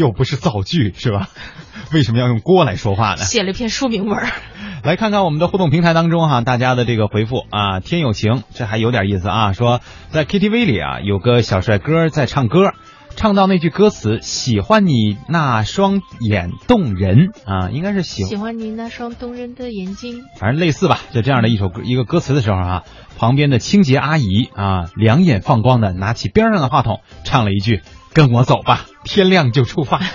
[0.02, 1.30] 又不是造句是吧？
[1.94, 3.18] 为什么要用锅来说话呢？
[3.18, 4.18] 写了一篇书名文。
[4.84, 9.54] 来看看我们的互动平台当中哈，大家的这个回复啊，天有情，这还有点意思啊。
[9.54, 12.74] 说在 KTV 里啊，有个小帅哥在唱歌，
[13.16, 22.84] 唱到那句歌词“喜欢你那双眼动人”啊，应该是喜喜欢你那双动人的眼睛，反正类似吧，就这样的一首歌一个歌词的时候啊，
[23.20, 27.82] 旁边的清洁阿姨啊，两眼放光的拿起边上的话筒唱了一句
[28.14, 30.02] ：“跟我走吧，天亮就出发。”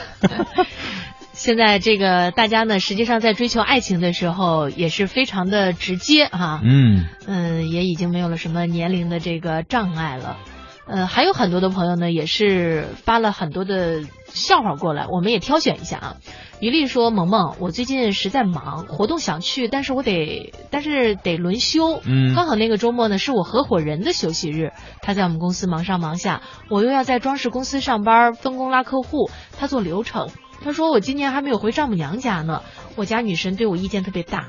[1.33, 10.39] 现在这个大家呢，实际上在追求爱情的时候也是非常的直接哈，嗯嗯，也已经没有了什么年龄的这个障碍了。
[10.87, 16.17] 呃，还有很多的朋友呢，也是发了很多的笑话过来，我们也挑选一下啊。
[16.61, 22.01] 于丽说：“萌萌，我最近实在忙，活动想去，但是我得，但是得轮休。
[22.05, 24.73] 嗯刚好那个周末呢是我合伙人的休息日，
[25.03, 30.29] 他在我们公司忙上忙下，我又要在装饰公司上班，分工拉客户，他做流程。
[30.65, 32.63] 他说我今年还没有回丈母娘家呢，
[32.95, 34.49] 我家女神对我意见特别大。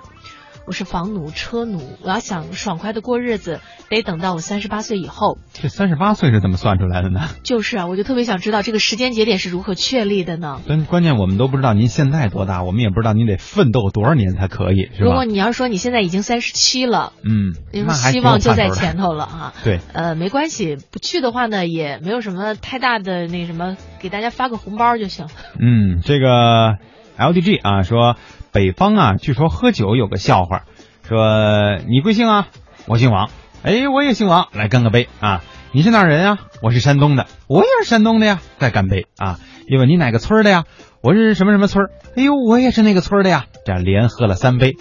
[0.67, 5.38] 我是房奴、车奴，我要想爽快的过日子，得等到我三十八岁以后。
[5.53, 7.21] 这三十八岁是怎么算出来的呢？
[7.41, 10.60] 就是啊，我就特别想知道这个时间节点是如何确立的呢？
[10.67, 15.06] 关关键我们都不知道您现在多大，我们也不知道您得奋斗多少年才可以，是吧？
[15.06, 17.53] 如果你要说你现在已经三十七了，嗯，
[17.93, 19.53] 希望就在前头了啊。
[19.63, 25.27] 对，呃，没关系，不去的话呢，也没有什么太大的那什么，给大家发个红包就行。
[25.62, 26.75] 嗯，这个
[27.17, 28.17] LDG 啊说
[28.51, 30.63] 北方啊，据说喝酒有个笑话，
[31.07, 32.47] 说你贵姓啊？
[32.88, 33.29] 我姓王。
[33.63, 35.43] 哎，我也姓王，来干个杯啊！
[35.73, 36.39] 你是哪人啊？
[36.62, 39.39] 我是山东的，我也是山东的呀，再干杯啊！
[39.67, 40.63] 又问你哪个村的呀？
[41.01, 41.88] 我是什么什么村？
[42.15, 43.45] 哎呦，我也是那个村的呀！
[43.65, 44.77] 这样连喝了三杯。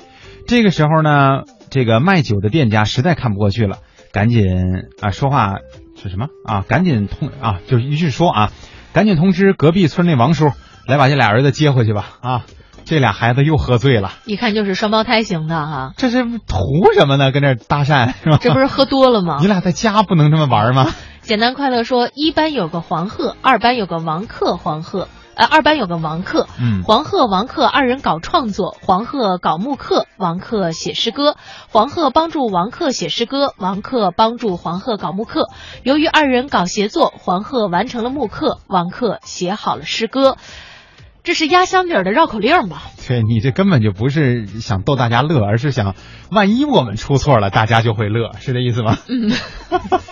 [0.46, 3.78] 这个时候呢，这个卖酒的店家实在看不过去了，
[4.12, 4.46] 赶紧
[5.00, 5.54] 啊说话
[6.00, 6.64] 是什么啊？
[6.68, 8.52] 赶紧通啊，就是于是说啊，
[8.92, 10.52] 赶紧通知隔壁村那王叔
[10.86, 12.44] 来把这俩儿子接回去吧啊！
[12.86, 17.32] 这俩孩子又喝醉了，一看就是双胞胎型的哈，这是图什么呢？
[17.32, 18.38] 跟这搭讪是吧？
[18.40, 19.48] 这不是喝多了吗 你？
[19.48, 20.94] 俩在家不能这么玩吗？
[21.22, 25.08] 简单快乐说，一班有个黄鹤，二班有个王克，黄鹤。
[25.34, 31.36] 呃，二班有个王克，嗯黄鹤、王克二人搞创作，黄鹤搞木刻，王克写诗歌，
[31.70, 35.50] 黄鹤帮助王克写诗歌，王克帮助黄鹤搞木刻。
[35.82, 40.38] 由于二人搞协作，黄鹤完成了木刻，王克写好了诗歌。
[41.26, 42.84] 这是压箱底儿的绕口令吧？
[43.08, 45.96] 对你这根本就不是想逗大家乐，而是想
[46.30, 48.96] 万一我们出错了，大家就会乐，是这意思吗？
[49.08, 49.32] 嗯，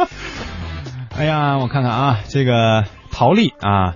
[1.16, 3.94] 哎呀，我看看啊，这个陶丽啊，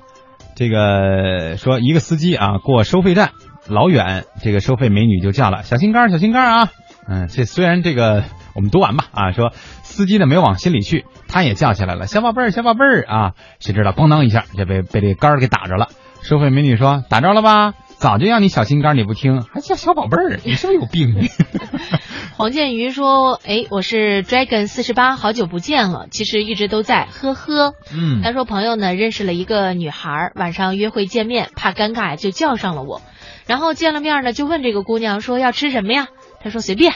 [0.54, 3.30] 这个说一个司机啊过收费站
[3.68, 6.68] 老远，这个收费美女就叫了小心肝儿，小心肝儿啊。
[7.08, 8.22] 嗯，这虽然这个
[8.54, 9.52] 我们读完吧啊，说
[9.82, 15.88] 司机呢没有往心里去，他也叫起来了小宝贝儿，小宝贝儿啊，谁知道咣当一下就被被这杆儿给打着了。
[16.22, 17.74] 收费美女说打着了吧？
[17.98, 21.28] 早就让你小心肝，你不听，还叫小宝贝儿，你是不是有病？
[22.38, 33.02] 黄建瑜说：“哎，我是 Dragon 四十八，好久不见了，其实一直都在，呵呵。”嗯他说朋友呢认识了一个女孩，晚上约会见面，怕尴尬就叫上了我，
[33.46, 36.06] 然后见了面呢就问这个姑娘说要吃什么呀？
[36.40, 36.94] 她说随便。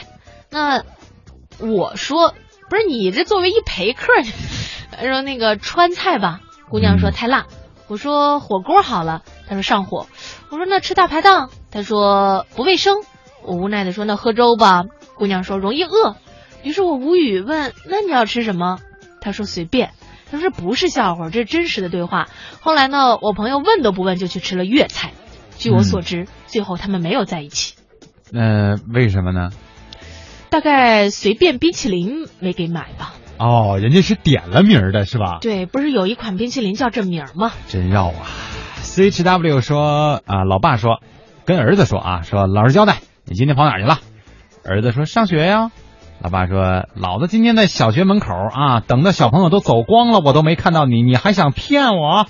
[0.51, 0.83] 那
[1.59, 2.33] 我说
[2.69, 4.07] 不是你这作为一陪客，
[4.91, 7.47] 他说那个川菜吧，姑娘说太辣。
[7.87, 10.07] 我说火锅好了，他说上火。
[10.49, 12.97] 我说那吃大排档，他说不卫生。
[13.43, 14.83] 我无奈的说那喝粥吧，
[15.15, 16.15] 姑娘说容易饿。
[16.63, 18.79] 于是我无语问那你要吃什么？
[19.21, 19.91] 他说随便。
[20.31, 22.29] 他说这不是笑话，这是真实的对话。
[22.61, 25.11] 后来呢，我朋友问都不问就去吃了粤菜。
[25.57, 27.75] 据我所知，最后他们没有在一起。
[28.33, 29.51] 呃，为什么呢？
[30.49, 33.13] 大概随便冰淇淋没给买吧。
[33.37, 35.39] 哦，人家是点了名儿的是吧？
[35.41, 37.51] 对，不是有一款冰淇淋叫这名儿吗？
[37.67, 38.27] 真绕啊
[38.81, 40.99] ！CHW 说啊，老爸说，
[41.45, 43.99] 跟儿子说啊，说老实交代，你今天跑哪儿去了？
[44.65, 45.71] 儿子说上学呀。
[46.21, 52.27] 老爸说，老子今天在小学门口啊，等到小朋友都走光了，我都没看到你，你还想骗我？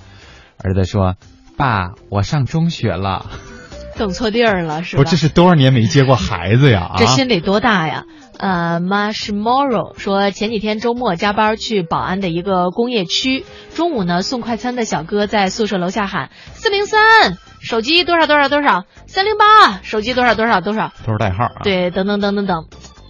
[0.64, 1.16] 儿子说，
[1.58, 3.28] 爸，我上中学了。
[3.95, 5.04] 等错地儿了是吧？
[5.04, 6.93] 不，这是多少年没接过孩子呀？
[6.97, 8.06] 这心得多大呀？
[8.38, 21.62] 呃，Marshmallow 说前几天周末加班去宝安的一个工业区，中午呢送快餐的小哥在宿舍楼下喊四零三，手机多少多少多少，三零八，手机多少多少多少，都是代号啊。
[21.64, 22.66] 对，等等等等等，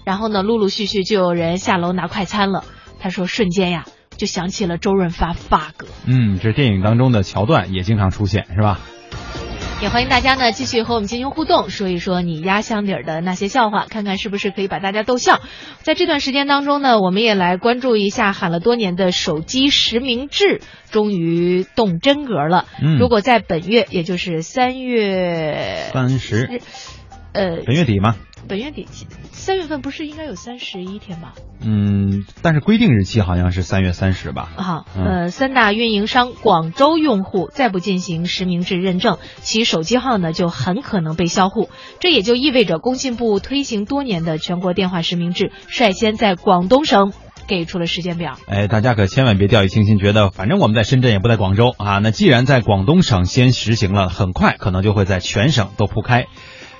[0.05, 2.63] 然后呢，陆陆续续就有人下楼拿快餐了。
[2.99, 3.85] 他说瞬间呀，
[4.17, 5.87] 就想起了周润发发哥。
[6.05, 8.79] 嗯，这电影当中的桥段也经常出现，是吧？
[9.83, 15.41] 也欢迎大家呢继续和我们进行互动，说一说你压箱底儿的那些笑话，看看是不是可以把大家逗笑。
[15.81, 22.65] 在这段时间当中呢，我们也来关注一下喊了多年的手机实名制终于动真格了。
[22.81, 26.61] 嗯，如果在本月，也就是三月三十，
[27.33, 28.15] 呃，本月底吗？
[28.47, 28.87] 本月底，
[29.31, 31.31] 三月份不是应该有三十一天吗？
[31.61, 34.49] 嗯，但是规定日期好像是三月三十吧。
[34.57, 41.69] 好，呃，三大运营商广州用户再不进行实名制认证，其手机号呢就很可能被销户。
[41.99, 47.13] 这也就意味着工信部推行多年的全国电话实名制，率先在广东省
[47.47, 48.37] 给出了时间表。
[48.47, 51.99] 哎，大家可千万别掉以轻心，觉得反正我们在深圳也不在广州啊。
[51.99, 56.25] 那既然在广东省先实行了，很快可能就会在全省都铺开。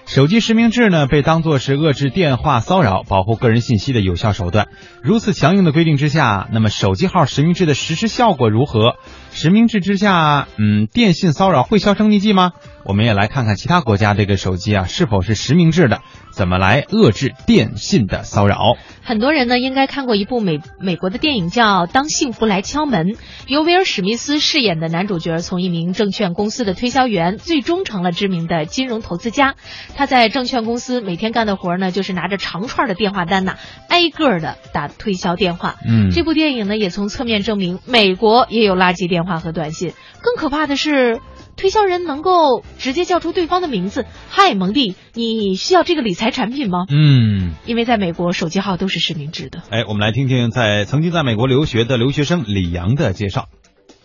[0.06, 4.68] 手机实名制呢，被当作是遏制电话骚扰、保护个人信息的有效手段。
[5.02, 8.96] 如此强硬的规定之下，那么手机号实名制的实施效果如何？
[9.32, 12.52] 实名制之下，嗯，电信骚扰会销声匿迹吗？
[12.84, 16.02] 我们也来看看其他国家这个手机啊是否是实名制的，
[16.34, 18.76] 怎么来遏制电信的骚扰？
[19.04, 23.14] 很多人呢应该看过一部美美国的电影叫《当幸福来敲门》，
[23.48, 29.56] 由威尔史密斯饰演的男主角从一名证券公司的推销员，最终成了知名的金融投资家。
[29.96, 33.58] 他在证券公司每天干的活呢，就是拿着长串的电话单呐，
[33.90, 35.76] 挨个的打推销电话。
[35.88, 39.94] 嗯，这部电影呢也从侧面证明，美国也有垃圾电话和短信。
[40.22, 41.20] 更可怕的是。
[41.56, 46.86] 推销人能够直接叫出对方的名字，嗨，蒙蒂，你需要这个理财产品吗？
[46.90, 49.60] 嗯，因为在美国手机号都是实名制的。
[49.72, 53.46] 哎，我们来听听在曾经在美国留学的留学生李阳的介绍。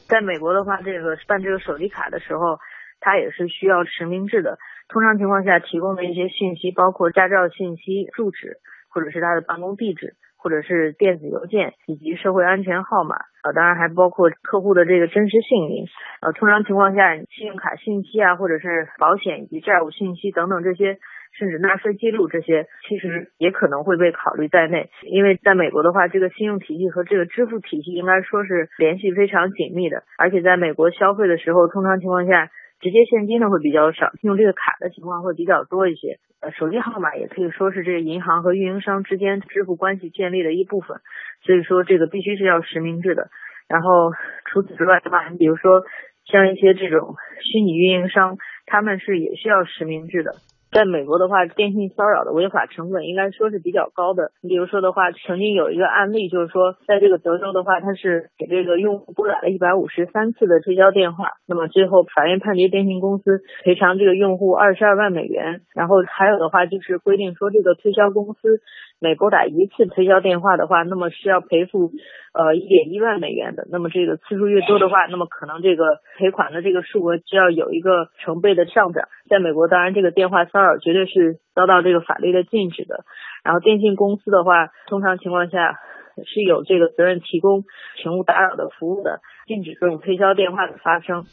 [0.07, 2.59] 在美国的话，这个办这个手机卡的时候，
[3.01, 4.59] 它也是需要实名制的。
[4.89, 8.57] 通常情况下提供的一些信息，包括驾照信息、住址，
[8.89, 10.17] 或者是他的办公地址。
[10.39, 15.85] 或者是电子邮件以及社会安全号码，呃，当然还包括客户的这个真实姓名，
[16.23, 20.99] 呃，通常情况下，信用卡信息啊，或者是保险以及债务信息等等这些，
[21.37, 24.91] 甚至纳税记录这些，其实也可能会被考虑在内。
[25.03, 32.49] 因为在美国的话，这个信用体系和这个支付体系应该说是联系非常紧密的，而且在美国消费的时候，通常情况下。
[32.81, 36.21] 直接现金的会比较少，用这个卡的情况会比较多一些。
[36.41, 41.01] 呃，手机号码也可以说是这个银行和运营商之间支付关系建立的一部分，
[41.43, 43.29] 所以说这个必须是要实名制的。
[43.69, 44.13] 然后
[44.45, 45.83] 除此之外的话，你比如说
[46.25, 48.37] 像一些这种虚拟运营商，
[48.67, 50.33] 他们是也需要实名制的。
[50.71, 54.33] 在美国的话，电信骚扰的违法成本应该说是比较高的。
[54.43, 65.63] 你比如说的话，曾经有一个案例，就是说，在这个德州的话，他是给这个用户拨打了一百五十三次的推销电话，那么最后法院判决电信公司赔偿这个用户二十二万美元。
[65.75, 68.61] 然后还有的话就是规定说，这个推销公司
[69.01, 71.93] 每拨打一次推销电话的话，那么是要赔付
[72.39, 73.67] 呃一点一万美元的。
[73.69, 79.09] 那么这个次数越多的话，那么可能这个赔款的这个数额就要有一个成倍的上涨。
[79.29, 83.05] 在美国，当然这个电话骚扰绝对是遭到这个法律的禁止的。
[83.43, 85.81] 然后电信公司的话，通常情况下
[86.25, 87.65] 是有这个责任提供
[88.01, 91.25] 请勿打扰的服务的，禁止这种推销电话的发生。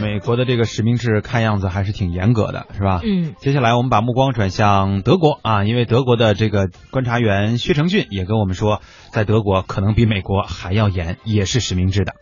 [0.00, 3.00] 美国的这个实名制看样子还是挺严格的，是吧？
[3.04, 3.34] 嗯。
[3.38, 8.80] 接下来我们把目光转向德国啊，因为德国的这个观察员薛成俊也跟我们说，
[9.12, 12.14] 在德国可能比美国还要严，也是实名制的。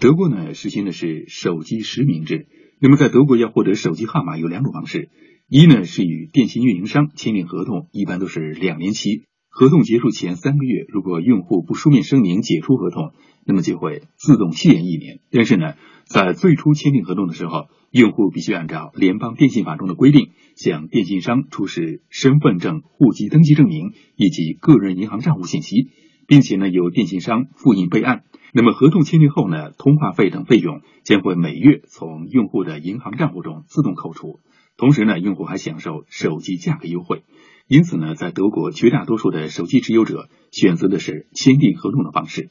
[0.00, 2.46] 德国呢实行的是手机实名制。
[2.80, 5.10] 那么在德国要获得手机号码有两种方式，
[5.48, 13.12] 一呢是与电信运营商签订合同，一般都是两年期，合同结束前三个月，如果用户不书面声明解除合同，
[13.44, 15.18] 那么就会自动续延一年。
[15.30, 15.74] 但是呢，
[16.04, 25.90] 在最初签订合同的时候，用户必须按照联邦电信法中的规定，向电信商出示身份证、户籍登记证明以及个人银行账户信息，
[26.28, 28.22] 并且呢由电信商复印备案。
[28.52, 34.38] 那么合同签订后呢，通话费等费用将会每月从用户的银行账户中自动扣除，
[34.76, 37.24] 同时呢，用户还享受手机价格优惠。
[37.70, 42.50] 因此呢，在德国绝大多数的手机持有者选择的是签订合同的方式。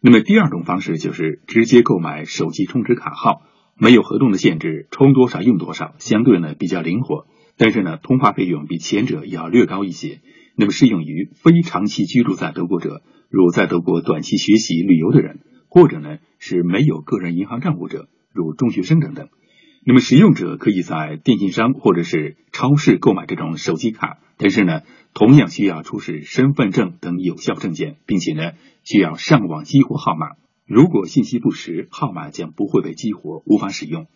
[0.00, 3.42] 那么第二种方式就是直接购买手机充值卡号，
[3.76, 7.26] 没有合同的限制，充多少用多少，相对呢比较灵活。
[7.58, 10.22] 但是呢，通话费用比前者要略高一些。
[10.56, 13.02] 那么适用于非长期居住在德国者。
[13.28, 19.28] 如在德国短期学习、旅游的人，或者呢是没有个人银行账户者，如中学生等等。
[19.86, 24.80] 那么使用者可以在电信商或者是超市购买这种手机卡，但是呢，
[25.12, 30.36] 同样需要出示身份证等有效证件，并且呢，需要上网激活号码。
[30.66, 34.06] 如果信息不实，号码将不会被激活，无法使用。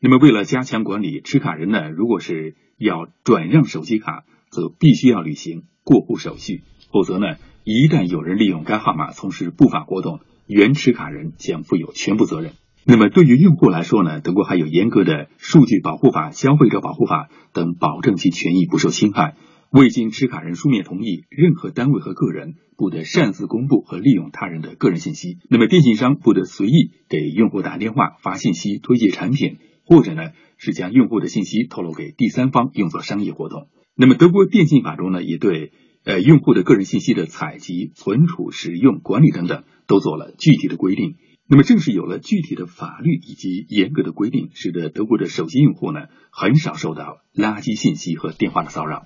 [0.00, 12.52] 那么为了加强管理，持卡人呢，如果是要转让手机卡，则必须要履行过户手续，否则呢，一旦有人利用该号码从事不法活动，原持卡人将负有全部责任。
[12.86, 19.36] 那么对于用户来说呢，德国还有严格的数据保护法、消费者保护法等，保证其权益不受侵害。
[19.70, 25.38] 未经持卡人书面同意，任何单位和个人不得擅自公布和利用他人的个人信息。
[25.48, 33.66] 那么电信商不得随意给用户打电话、发信息、推荐产品，或者呢是将用户的信息透露给第三方用作商业活动。
[33.96, 35.72] 那么德国电信法中呢，也对
[36.04, 41.16] 呃用户的个人信息的采集、存储、使用、管理等等都做了具体的规定。
[41.46, 49.02] 那么，正是有了具体的法律以及严格的规定，使得德国的手机用户呢，很少受到垃圾信息和电话的骚扰。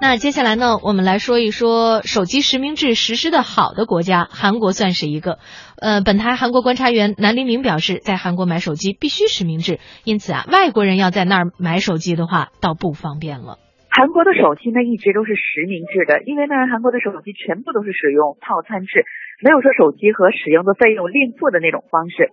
[0.00, 5.38] 那接下来呢，我们来说一说手机实名制实施的好的国家，韩国算是一个。
[5.76, 13.58] 呃，本台韩国观察员南黎明表示，在韩国买手机必须实名制，因此啊，外国人要在那儿买手机的话，倒不方便了。
[13.96, 19.06] 韩国的手机呢，一直都是实名制的，因为呢，韩国的手机全部都是使用套餐制，
[19.40, 22.28] 没有说手机和使用的费用另付的那种方式。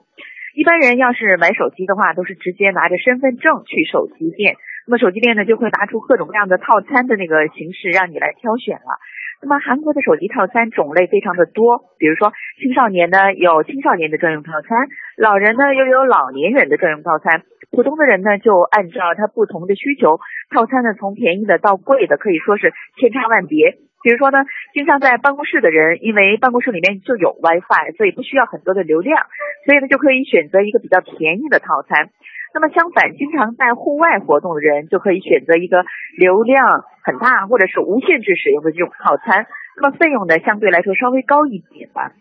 [0.54, 4.58] 一般人要是买手机的话，都是直接拿着身份证去手机店，
[4.88, 9.00] 那么手机店呢就会拿出各种各样的套餐的那个形式让你来挑选了。
[9.44, 12.32] 那么韩国的手机套餐种类非常的多，比如说
[12.62, 14.88] 青少年呢有青少年的专用套餐，
[15.18, 17.44] 老人呢又有老年人的专用套餐。
[17.70, 20.20] 普通的人呢，就按照他不同的需求，
[20.50, 23.80] 套餐呢从便宜的到贵的，可以说是千差万别。
[24.04, 24.44] 比如说呢，
[24.74, 29.26] 经常在办公室的人，因为办公室里面就有 WiFi，所以不需要很多的流量，
[29.66, 32.10] 所以呢就可以选择一个比较便宜的套餐。
[32.54, 35.86] 那么相反，经常在户外活动的人，就可以选择一个
[36.18, 39.48] 流量很大或者是无限制使用的这种套餐。
[39.82, 42.12] 那么费用呢，相对来说稍微高一点吧。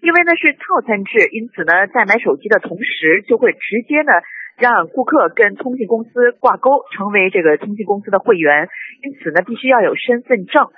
[0.00, 4.12] 因为呢是套餐制，因此呢在买手机的同时，就会直接呢。
[4.58, 8.70] 让顾客跟通信公司挂钩，成为这个通信公司的会员，
[9.02, 10.70] 因此呢，必须要有身份证。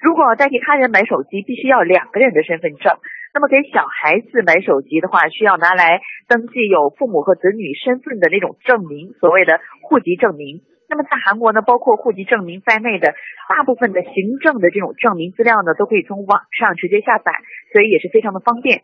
[0.00, 2.96] 如果代替他人买手机，必须要两个人的身份证。
[3.34, 10.62] 那么给小孩子买手机的话，需要拿来登记有父母和子女身份的那种证明，所谓的户籍证明。
[10.88, 13.12] 那么在韩国呢，包括户籍证明在内的
[13.48, 17.32] 大部分的行政的这种证明资料呢，都可以从网上直接下载，
[17.72, 18.82] 所以也是非常的方便。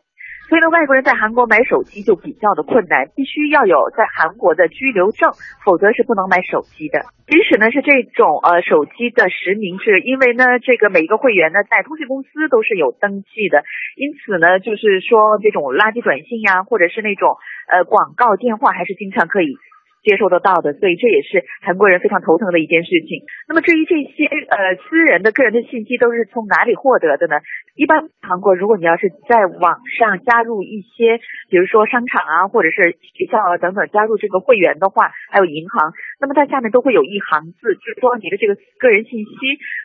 [0.48, 5.32] 所以呢，外国人在韩国买手机就比较的困难，必须要有在韩国的居留证，
[5.64, 7.06] 否则是不能买手机的。
[7.26, 13.64] 即使呢是这种呃手机的实名制，因为呢这个每一个会员呢在通讯公司都是有登记的，
[13.96, 17.36] 因此呢就是说这种垃圾短信呀，或者是那种
[17.72, 19.56] 呃广告电话，还是经常可以。
[20.02, 23.22] 接受得到的，所以这也是韩国人非常头疼的一件事情。
[23.48, 27.38] 那么至于这些呃私人的个人的信息都是从哪里获得的呢？
[27.74, 39.30] 一般韩国如果你要是在网上加入一些，比如说商场啊，或者是学校啊等等加入这个会员的话，还有银行，那么它下面都会有一行字，就是说你的这个个人信息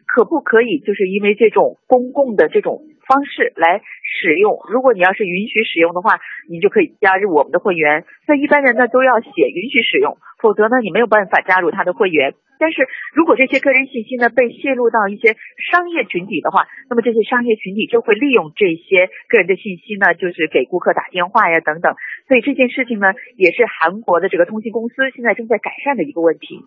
[0.06, 2.82] 可不可以就是因为这种公共的这种。
[3.08, 8.06] 方式来使用，如果你要是允许使用的话，你就可以加入我们的会员。
[8.28, 12.36] 那一般人呢都要写允许使用，否则呢你没有办法加入他的会员。
[12.60, 15.38] 但是如果这些个人信息呢被泄露到一些
[15.72, 21.96] 商业群体的话，那么这些商业群体就会利用这些个人的信息呢，就是给顾客打电话呀等等。
[22.28, 26.66] 所以这件事情呢，也是韩国的这个通信公司现在正在改善的一个问题。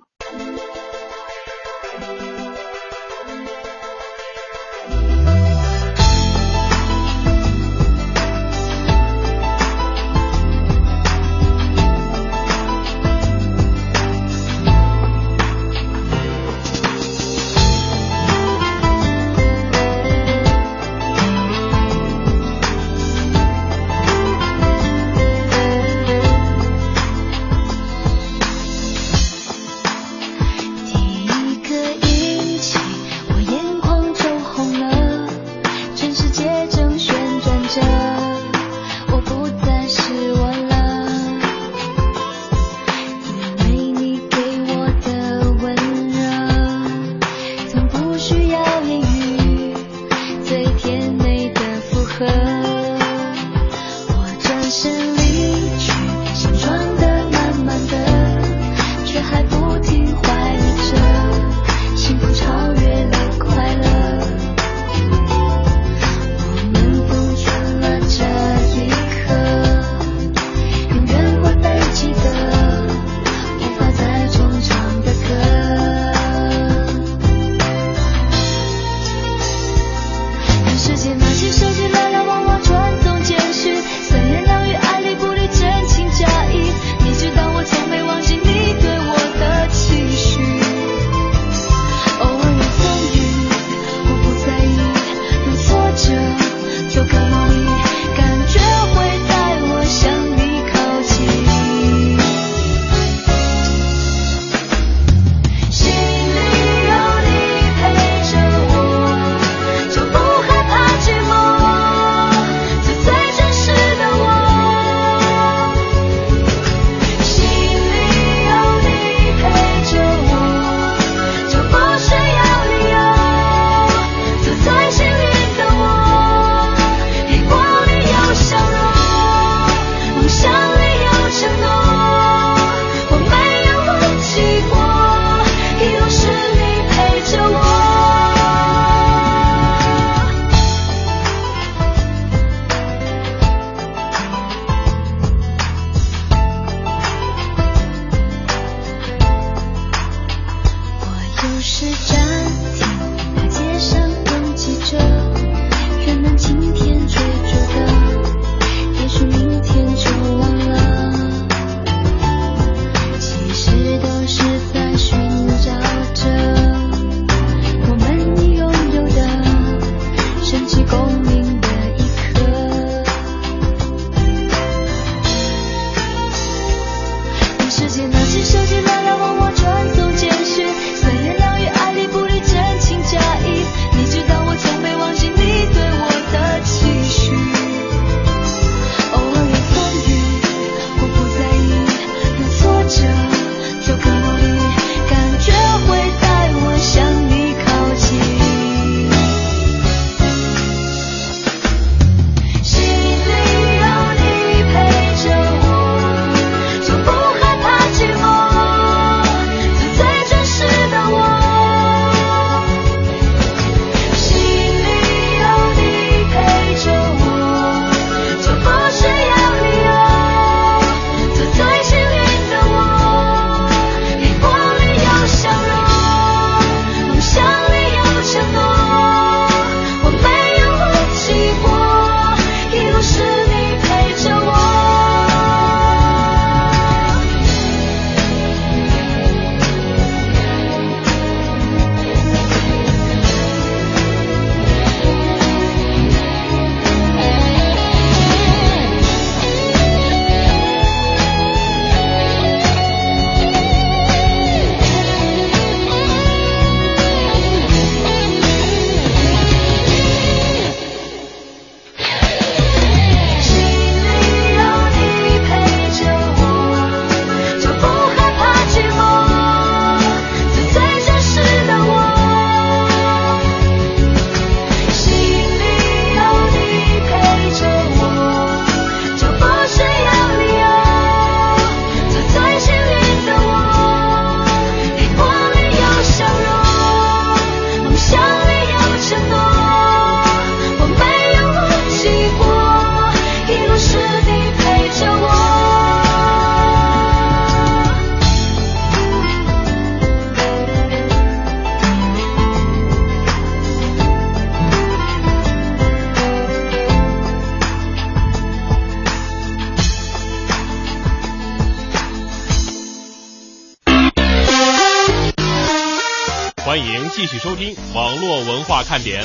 [317.42, 319.22] 收听网络文化看点。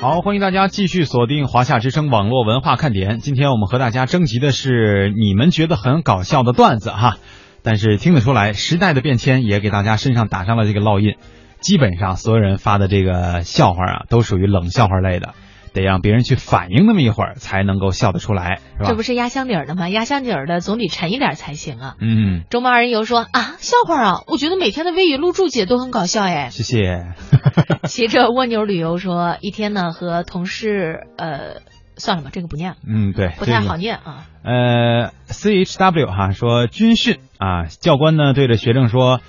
[0.00, 3.20] 好，欢迎大家继续锁定华夏之声网络文化看点。
[3.20, 7.18] 今天我们和大家征集的是你们觉得很搞笑的段子哈，
[7.62, 11.14] 但是听得出来，时代的变迁也给大家身上打上了这个烙印。
[11.60, 15.34] 基本上所有人发的这个笑话啊，都属于冷笑话类的，
[15.72, 18.88] 得让别人去反应那么一会儿才能够笑得出来，是吧？
[18.88, 19.88] 这不是压箱底儿的吗？
[19.88, 21.96] 压箱底儿的总得沉一点才行啊。
[22.00, 26.50] 嗯，周末二人游说啊，笑话啊，我觉得每天的微语录注解都很搞笑哎。
[26.50, 27.12] 谢谢。
[27.84, 31.62] 骑着蜗牛旅游说，一天呢和同事呃，
[31.96, 32.76] 算了吧，这个不念了。
[32.86, 34.26] 嗯，对，不太好念啊。
[34.42, 39.20] 呃，C H W 哈说军训啊，教官呢对着学生说。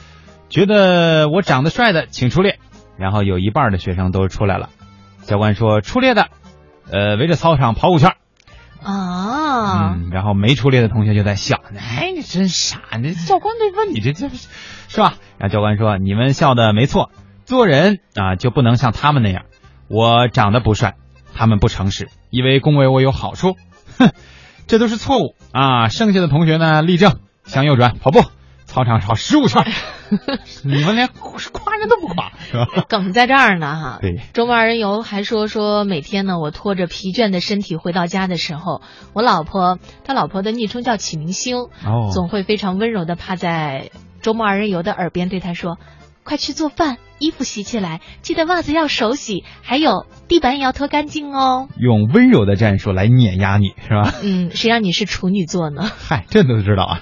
[0.49, 2.59] 觉得我长得帅的，请出列。
[2.97, 4.69] 然后有一半的学生都出来了。
[5.23, 6.27] 教官说出列的，
[6.91, 8.11] 呃，围着操场跑五圈。
[8.83, 9.93] 啊。
[9.95, 15.15] 嗯，然后没出列的同学就在笑，哎，你真傻，你教官得问你这这是吧？
[15.37, 17.11] 然后教官说你们笑的没错，
[17.45, 19.43] 做人啊就不能像他们那样。
[19.87, 20.95] 我长得不帅，
[21.33, 23.55] 他们不诚实，以为恭维我有好处，
[23.97, 24.11] 哼，
[24.67, 25.89] 这都是错误啊！
[25.89, 28.21] 剩下的同学呢，立正，向右转，跑步，
[28.71, 29.65] 操场跑十五圈。
[30.63, 32.85] 你们连夸人都不夸，是吧？
[32.87, 33.97] 梗在这儿呢，哈。
[34.01, 34.21] 对。
[34.33, 38.81] 周末二人游还说说每天呢，我拖着疲倦的身体回到家的时候，
[39.13, 43.91] 我老婆，他老婆的昵称叫启明星，哦，总会非常温柔的趴在
[44.21, 45.77] 周末二人游的耳边对他说
[46.23, 54.13] ：“快去做饭，衣服洗起来，记得袜子要手洗，还有地板也要拖干净哦。”用温柔的战术来碾压你，是吧？
[54.23, 55.91] 嗯，谁让你是处女座呢？
[56.07, 57.01] 嗨，这都知道啊。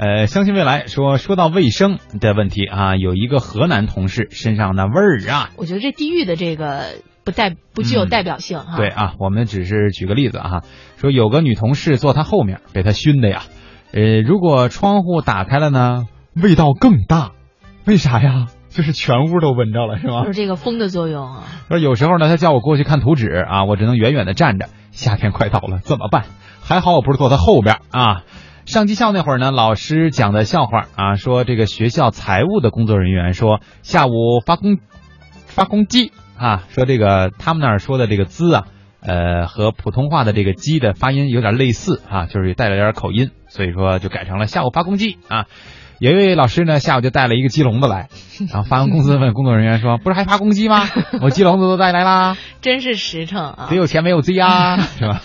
[0.00, 8.76] 呃，相信未来说说到卫生的问题啊，有一个河南同事身上那味儿啊，我觉得这地域的这个不代不具有代表性哈。
[8.76, 10.62] 对啊，我们只是举个例子啊，
[10.98, 13.42] 说有个女同事坐他后面，被他熏的呀。
[13.92, 16.06] 呃，如果窗户打开了呢，
[16.40, 17.32] 味道更大，
[17.84, 18.46] 为啥呀？
[18.68, 20.22] 就是全屋都闻着了，是吗？
[20.24, 21.44] 就是这个风的作用啊。
[21.66, 24.68] 说有时候呢，他叫我过去看图纸啊，我只能远远的站着。
[24.92, 26.26] 夏天快到了，怎么办？
[26.62, 28.22] 还好我不是坐他后边啊。
[28.68, 34.76] 上技校那会儿呢，老师讲的笑话啊，说这个学校财务的工作人员说下午发工
[35.46, 38.66] 发公鸡啊，说这个他们那儿说的这个“资”啊，
[39.00, 45.46] 呃，和普通话的这个“鸡”的发音有点类似啊，就是带了点口音，所以说就改成了下午发公鸡啊。
[46.00, 48.08] 有一位老师呢，下午就带了一个鸡笼子来，
[48.52, 50.88] 然后发完工资问工作人员说：“不是还发公鸡吗？
[51.20, 53.66] 我鸡笼子都带来啦。”真是实诚啊！
[53.68, 55.20] 得有钱没有鸡啊， 是吧？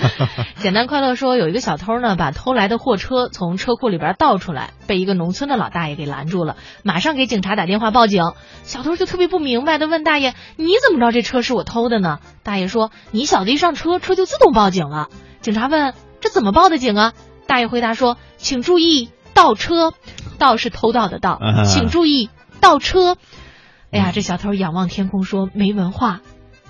[0.57, 8.23] 简单快乐说，有一个小偷呢，把偷来的货车从车库里边倒出来，被一个农村的老大爷给拦住了，马上给警察打电话报警。
[8.63, 15.09] 小偷就特别不明白的问大爷：“你怎么知道这车是我偷的呢？”大爷说：“你小子一上车，车就自动报警了。”
[15.39, 17.13] 警察问：“这怎么报的警啊？”
[17.45, 19.93] 大爷回答说：“请注意。”倒车，
[20.37, 22.29] 倒是偷盗的盗，请注意
[22.61, 23.17] 倒车。
[23.91, 26.21] 哎呀，这小偷仰望天空说：“没文化，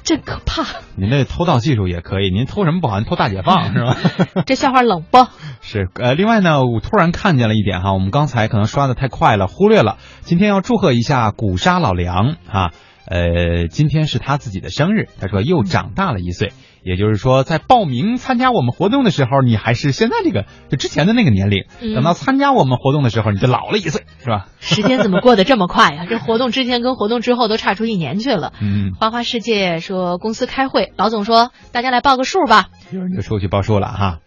[0.04, 0.66] 真可怕。”
[0.98, 3.00] 您这偷盗技术也可以，您偷什么不好？
[3.00, 4.44] 您偷大解放 是吧？
[4.46, 5.26] 这笑话冷不？
[5.62, 9.98] 是呃，另外呢，我突然看见了一点哈，我们刚才可能刷的太快了，忽略了。
[10.22, 12.72] 今天要祝贺一下古沙老梁啊，
[13.06, 16.52] 呃，今天是他自己的生日，他说又长大了一岁。
[16.84, 21.64] 也就是说，在报名参加我们活动的时候，你还是现在这个就之前的那个年龄；
[21.96, 24.48] 等到参加我们活动的时候，你就老了一岁，是吧？
[24.60, 26.06] 时间怎么过得这么快呀？
[26.10, 28.52] 这活动之前跟活动之后都差出一年去了。
[28.62, 34.20] 嗯，花花世界说公司开会，老总说大家来报个数吧，有人就出去报数了哈，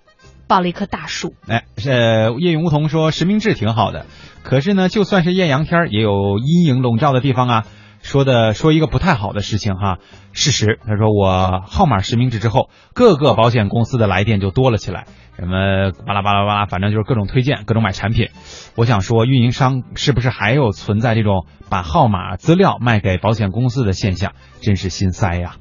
[0.49, 1.35] 报了一棵大树。
[1.49, 1.91] 哎，是
[2.39, 4.07] 叶永梧桐说实名制挺好的，
[4.43, 7.65] 可是呢，就算是艳阳天，也有阴影笼罩的地方啊。
[8.07, 9.99] 说的说一个不太好的事情哈，
[10.33, 18.29] 事实他说我号码实名制之后，各个保险公司的来电就多了起来，什么巴拉巴拉巴拉，反正就是各种推荐，各种买产品。
[18.77, 24.35] 我想说，运营商是不是还有存在这种把号码资料卖给保险公司的现象？
[24.61, 25.57] 真是心塞呀。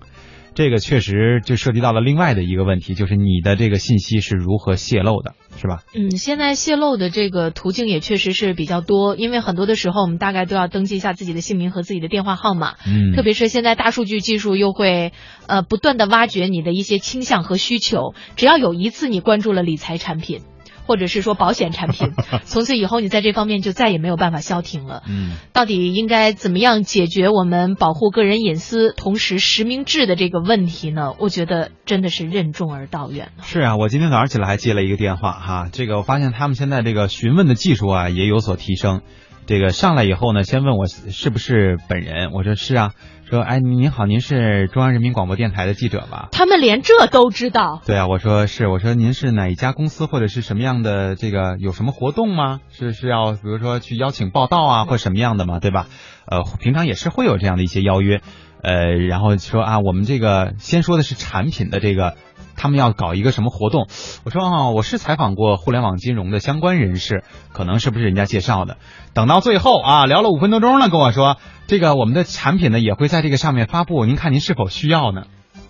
[0.55, 5.83] 这个确实就涉及到了另外的一个问题，就是你的这个信息是如何泄露的，是吧？
[5.93, 12.75] 嗯，现在泄露的这个途径也确实是比较多，因为很多的时候我们大概都要登记一下自己的姓名和自己的电话号码。
[12.87, 15.11] 嗯，特别是现在大数据技术又会
[15.47, 20.39] 呃不断的挖掘你的一些倾向和需求，只要有一次你关注了理财产品。
[20.85, 22.13] 或者是说保险产品，
[22.45, 25.03] 从此以后你在这方面就再也没有办法消停了。
[25.07, 31.13] 嗯，到底应该怎么样解决我们保护个人隐私同时实名制的这个问题呢？
[31.19, 33.29] 我觉得真的是任重而道远。
[33.43, 39.01] 是啊，我今天早上起来还接了一个电话哈，这个我发现他们现在这个询问的技术啊也有所提升。
[39.45, 42.93] 这个上来以后呢，先问我是不是本人，我说是啊。
[43.27, 46.29] 说，哎，您好，您是中央人民广播电台的记者吧？
[46.31, 47.81] 他们连这都知道？
[47.83, 52.59] 对啊，我说是，我说您是哪一家公司或者是什么样的这个有什么活动吗？
[52.69, 55.59] 是是要比如说去邀请报道啊，或什么样的吗？
[55.59, 55.87] 对吧？
[56.27, 58.21] 呃，平常也是会有这样的一些邀约，
[58.61, 62.15] 呃，然后说啊，我们这个先说的是产品的这个。
[62.55, 63.87] 他们要搞一个什么活动？
[64.23, 68.77] 我说啊，我是采访过互联网金融的相关人士，可能是不是人家介绍的？
[69.13, 71.37] 等到最后啊，聊了五分多钟了，跟我说
[71.67, 75.23] 这个我们的产品呢也会在这个上面发布，您看您是否需要呢？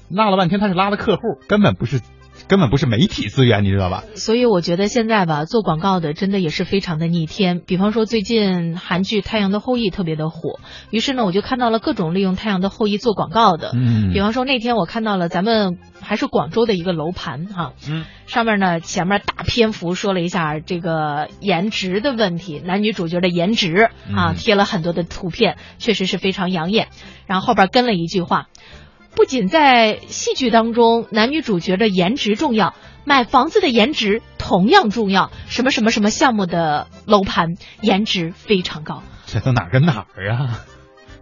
[0.09, 1.99] 拉了半天他是拉的客户，根本不是。
[2.47, 4.03] 根本不是媒体资源，你知道吧？
[4.15, 7.61] 所以我觉得现在吧，做广告的真的也是非常的逆天。
[7.65, 10.59] 比方说，最近韩剧《太阳的后裔》特别的火，
[10.91, 13.71] 于是呢，我就看到了各种利用《太阳的后裔》做广告的。
[13.73, 14.11] 嗯。
[14.13, 26.89] 比方说，那天我看到了咱们还是广州的一个楼盘哈，嗯，上面呢前面大篇幅说了一下这个颜值的问题，男女主角的颜值啊，贴了很多的图片，确实是非常养眼。
[27.25, 28.47] 然后后边跟了一句话。
[29.15, 35.31] 不仅在戏剧当中，男女主角的颜值重要，买房子的颜值同样重要。
[35.47, 40.59] 什么什么什么项目的楼盘颜值非常高，这都哪儿跟哪儿啊？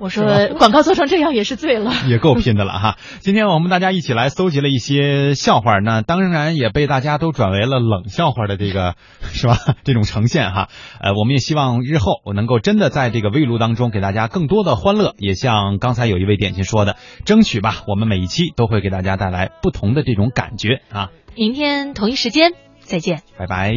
[0.03, 2.97] 我说广告做成这样也是醉了， 也够拼的了哈。
[3.21, 9.55] 今天我们大家一起来搜集了一些笑话，那当然也被大家都转为了冷笑话的这个是吧？
[9.85, 10.67] 这种呈现哈。
[10.99, 21.11] 呃，我们也希望日后我能够真的在这个微录当中给大家更多的欢乐，也像刚才有一位点心说的，争取吧，我们每一期都会给大家带来不同的这种感觉啊。
[21.33, 22.51] 明天同一时间
[22.81, 23.73] 再见，拜拜。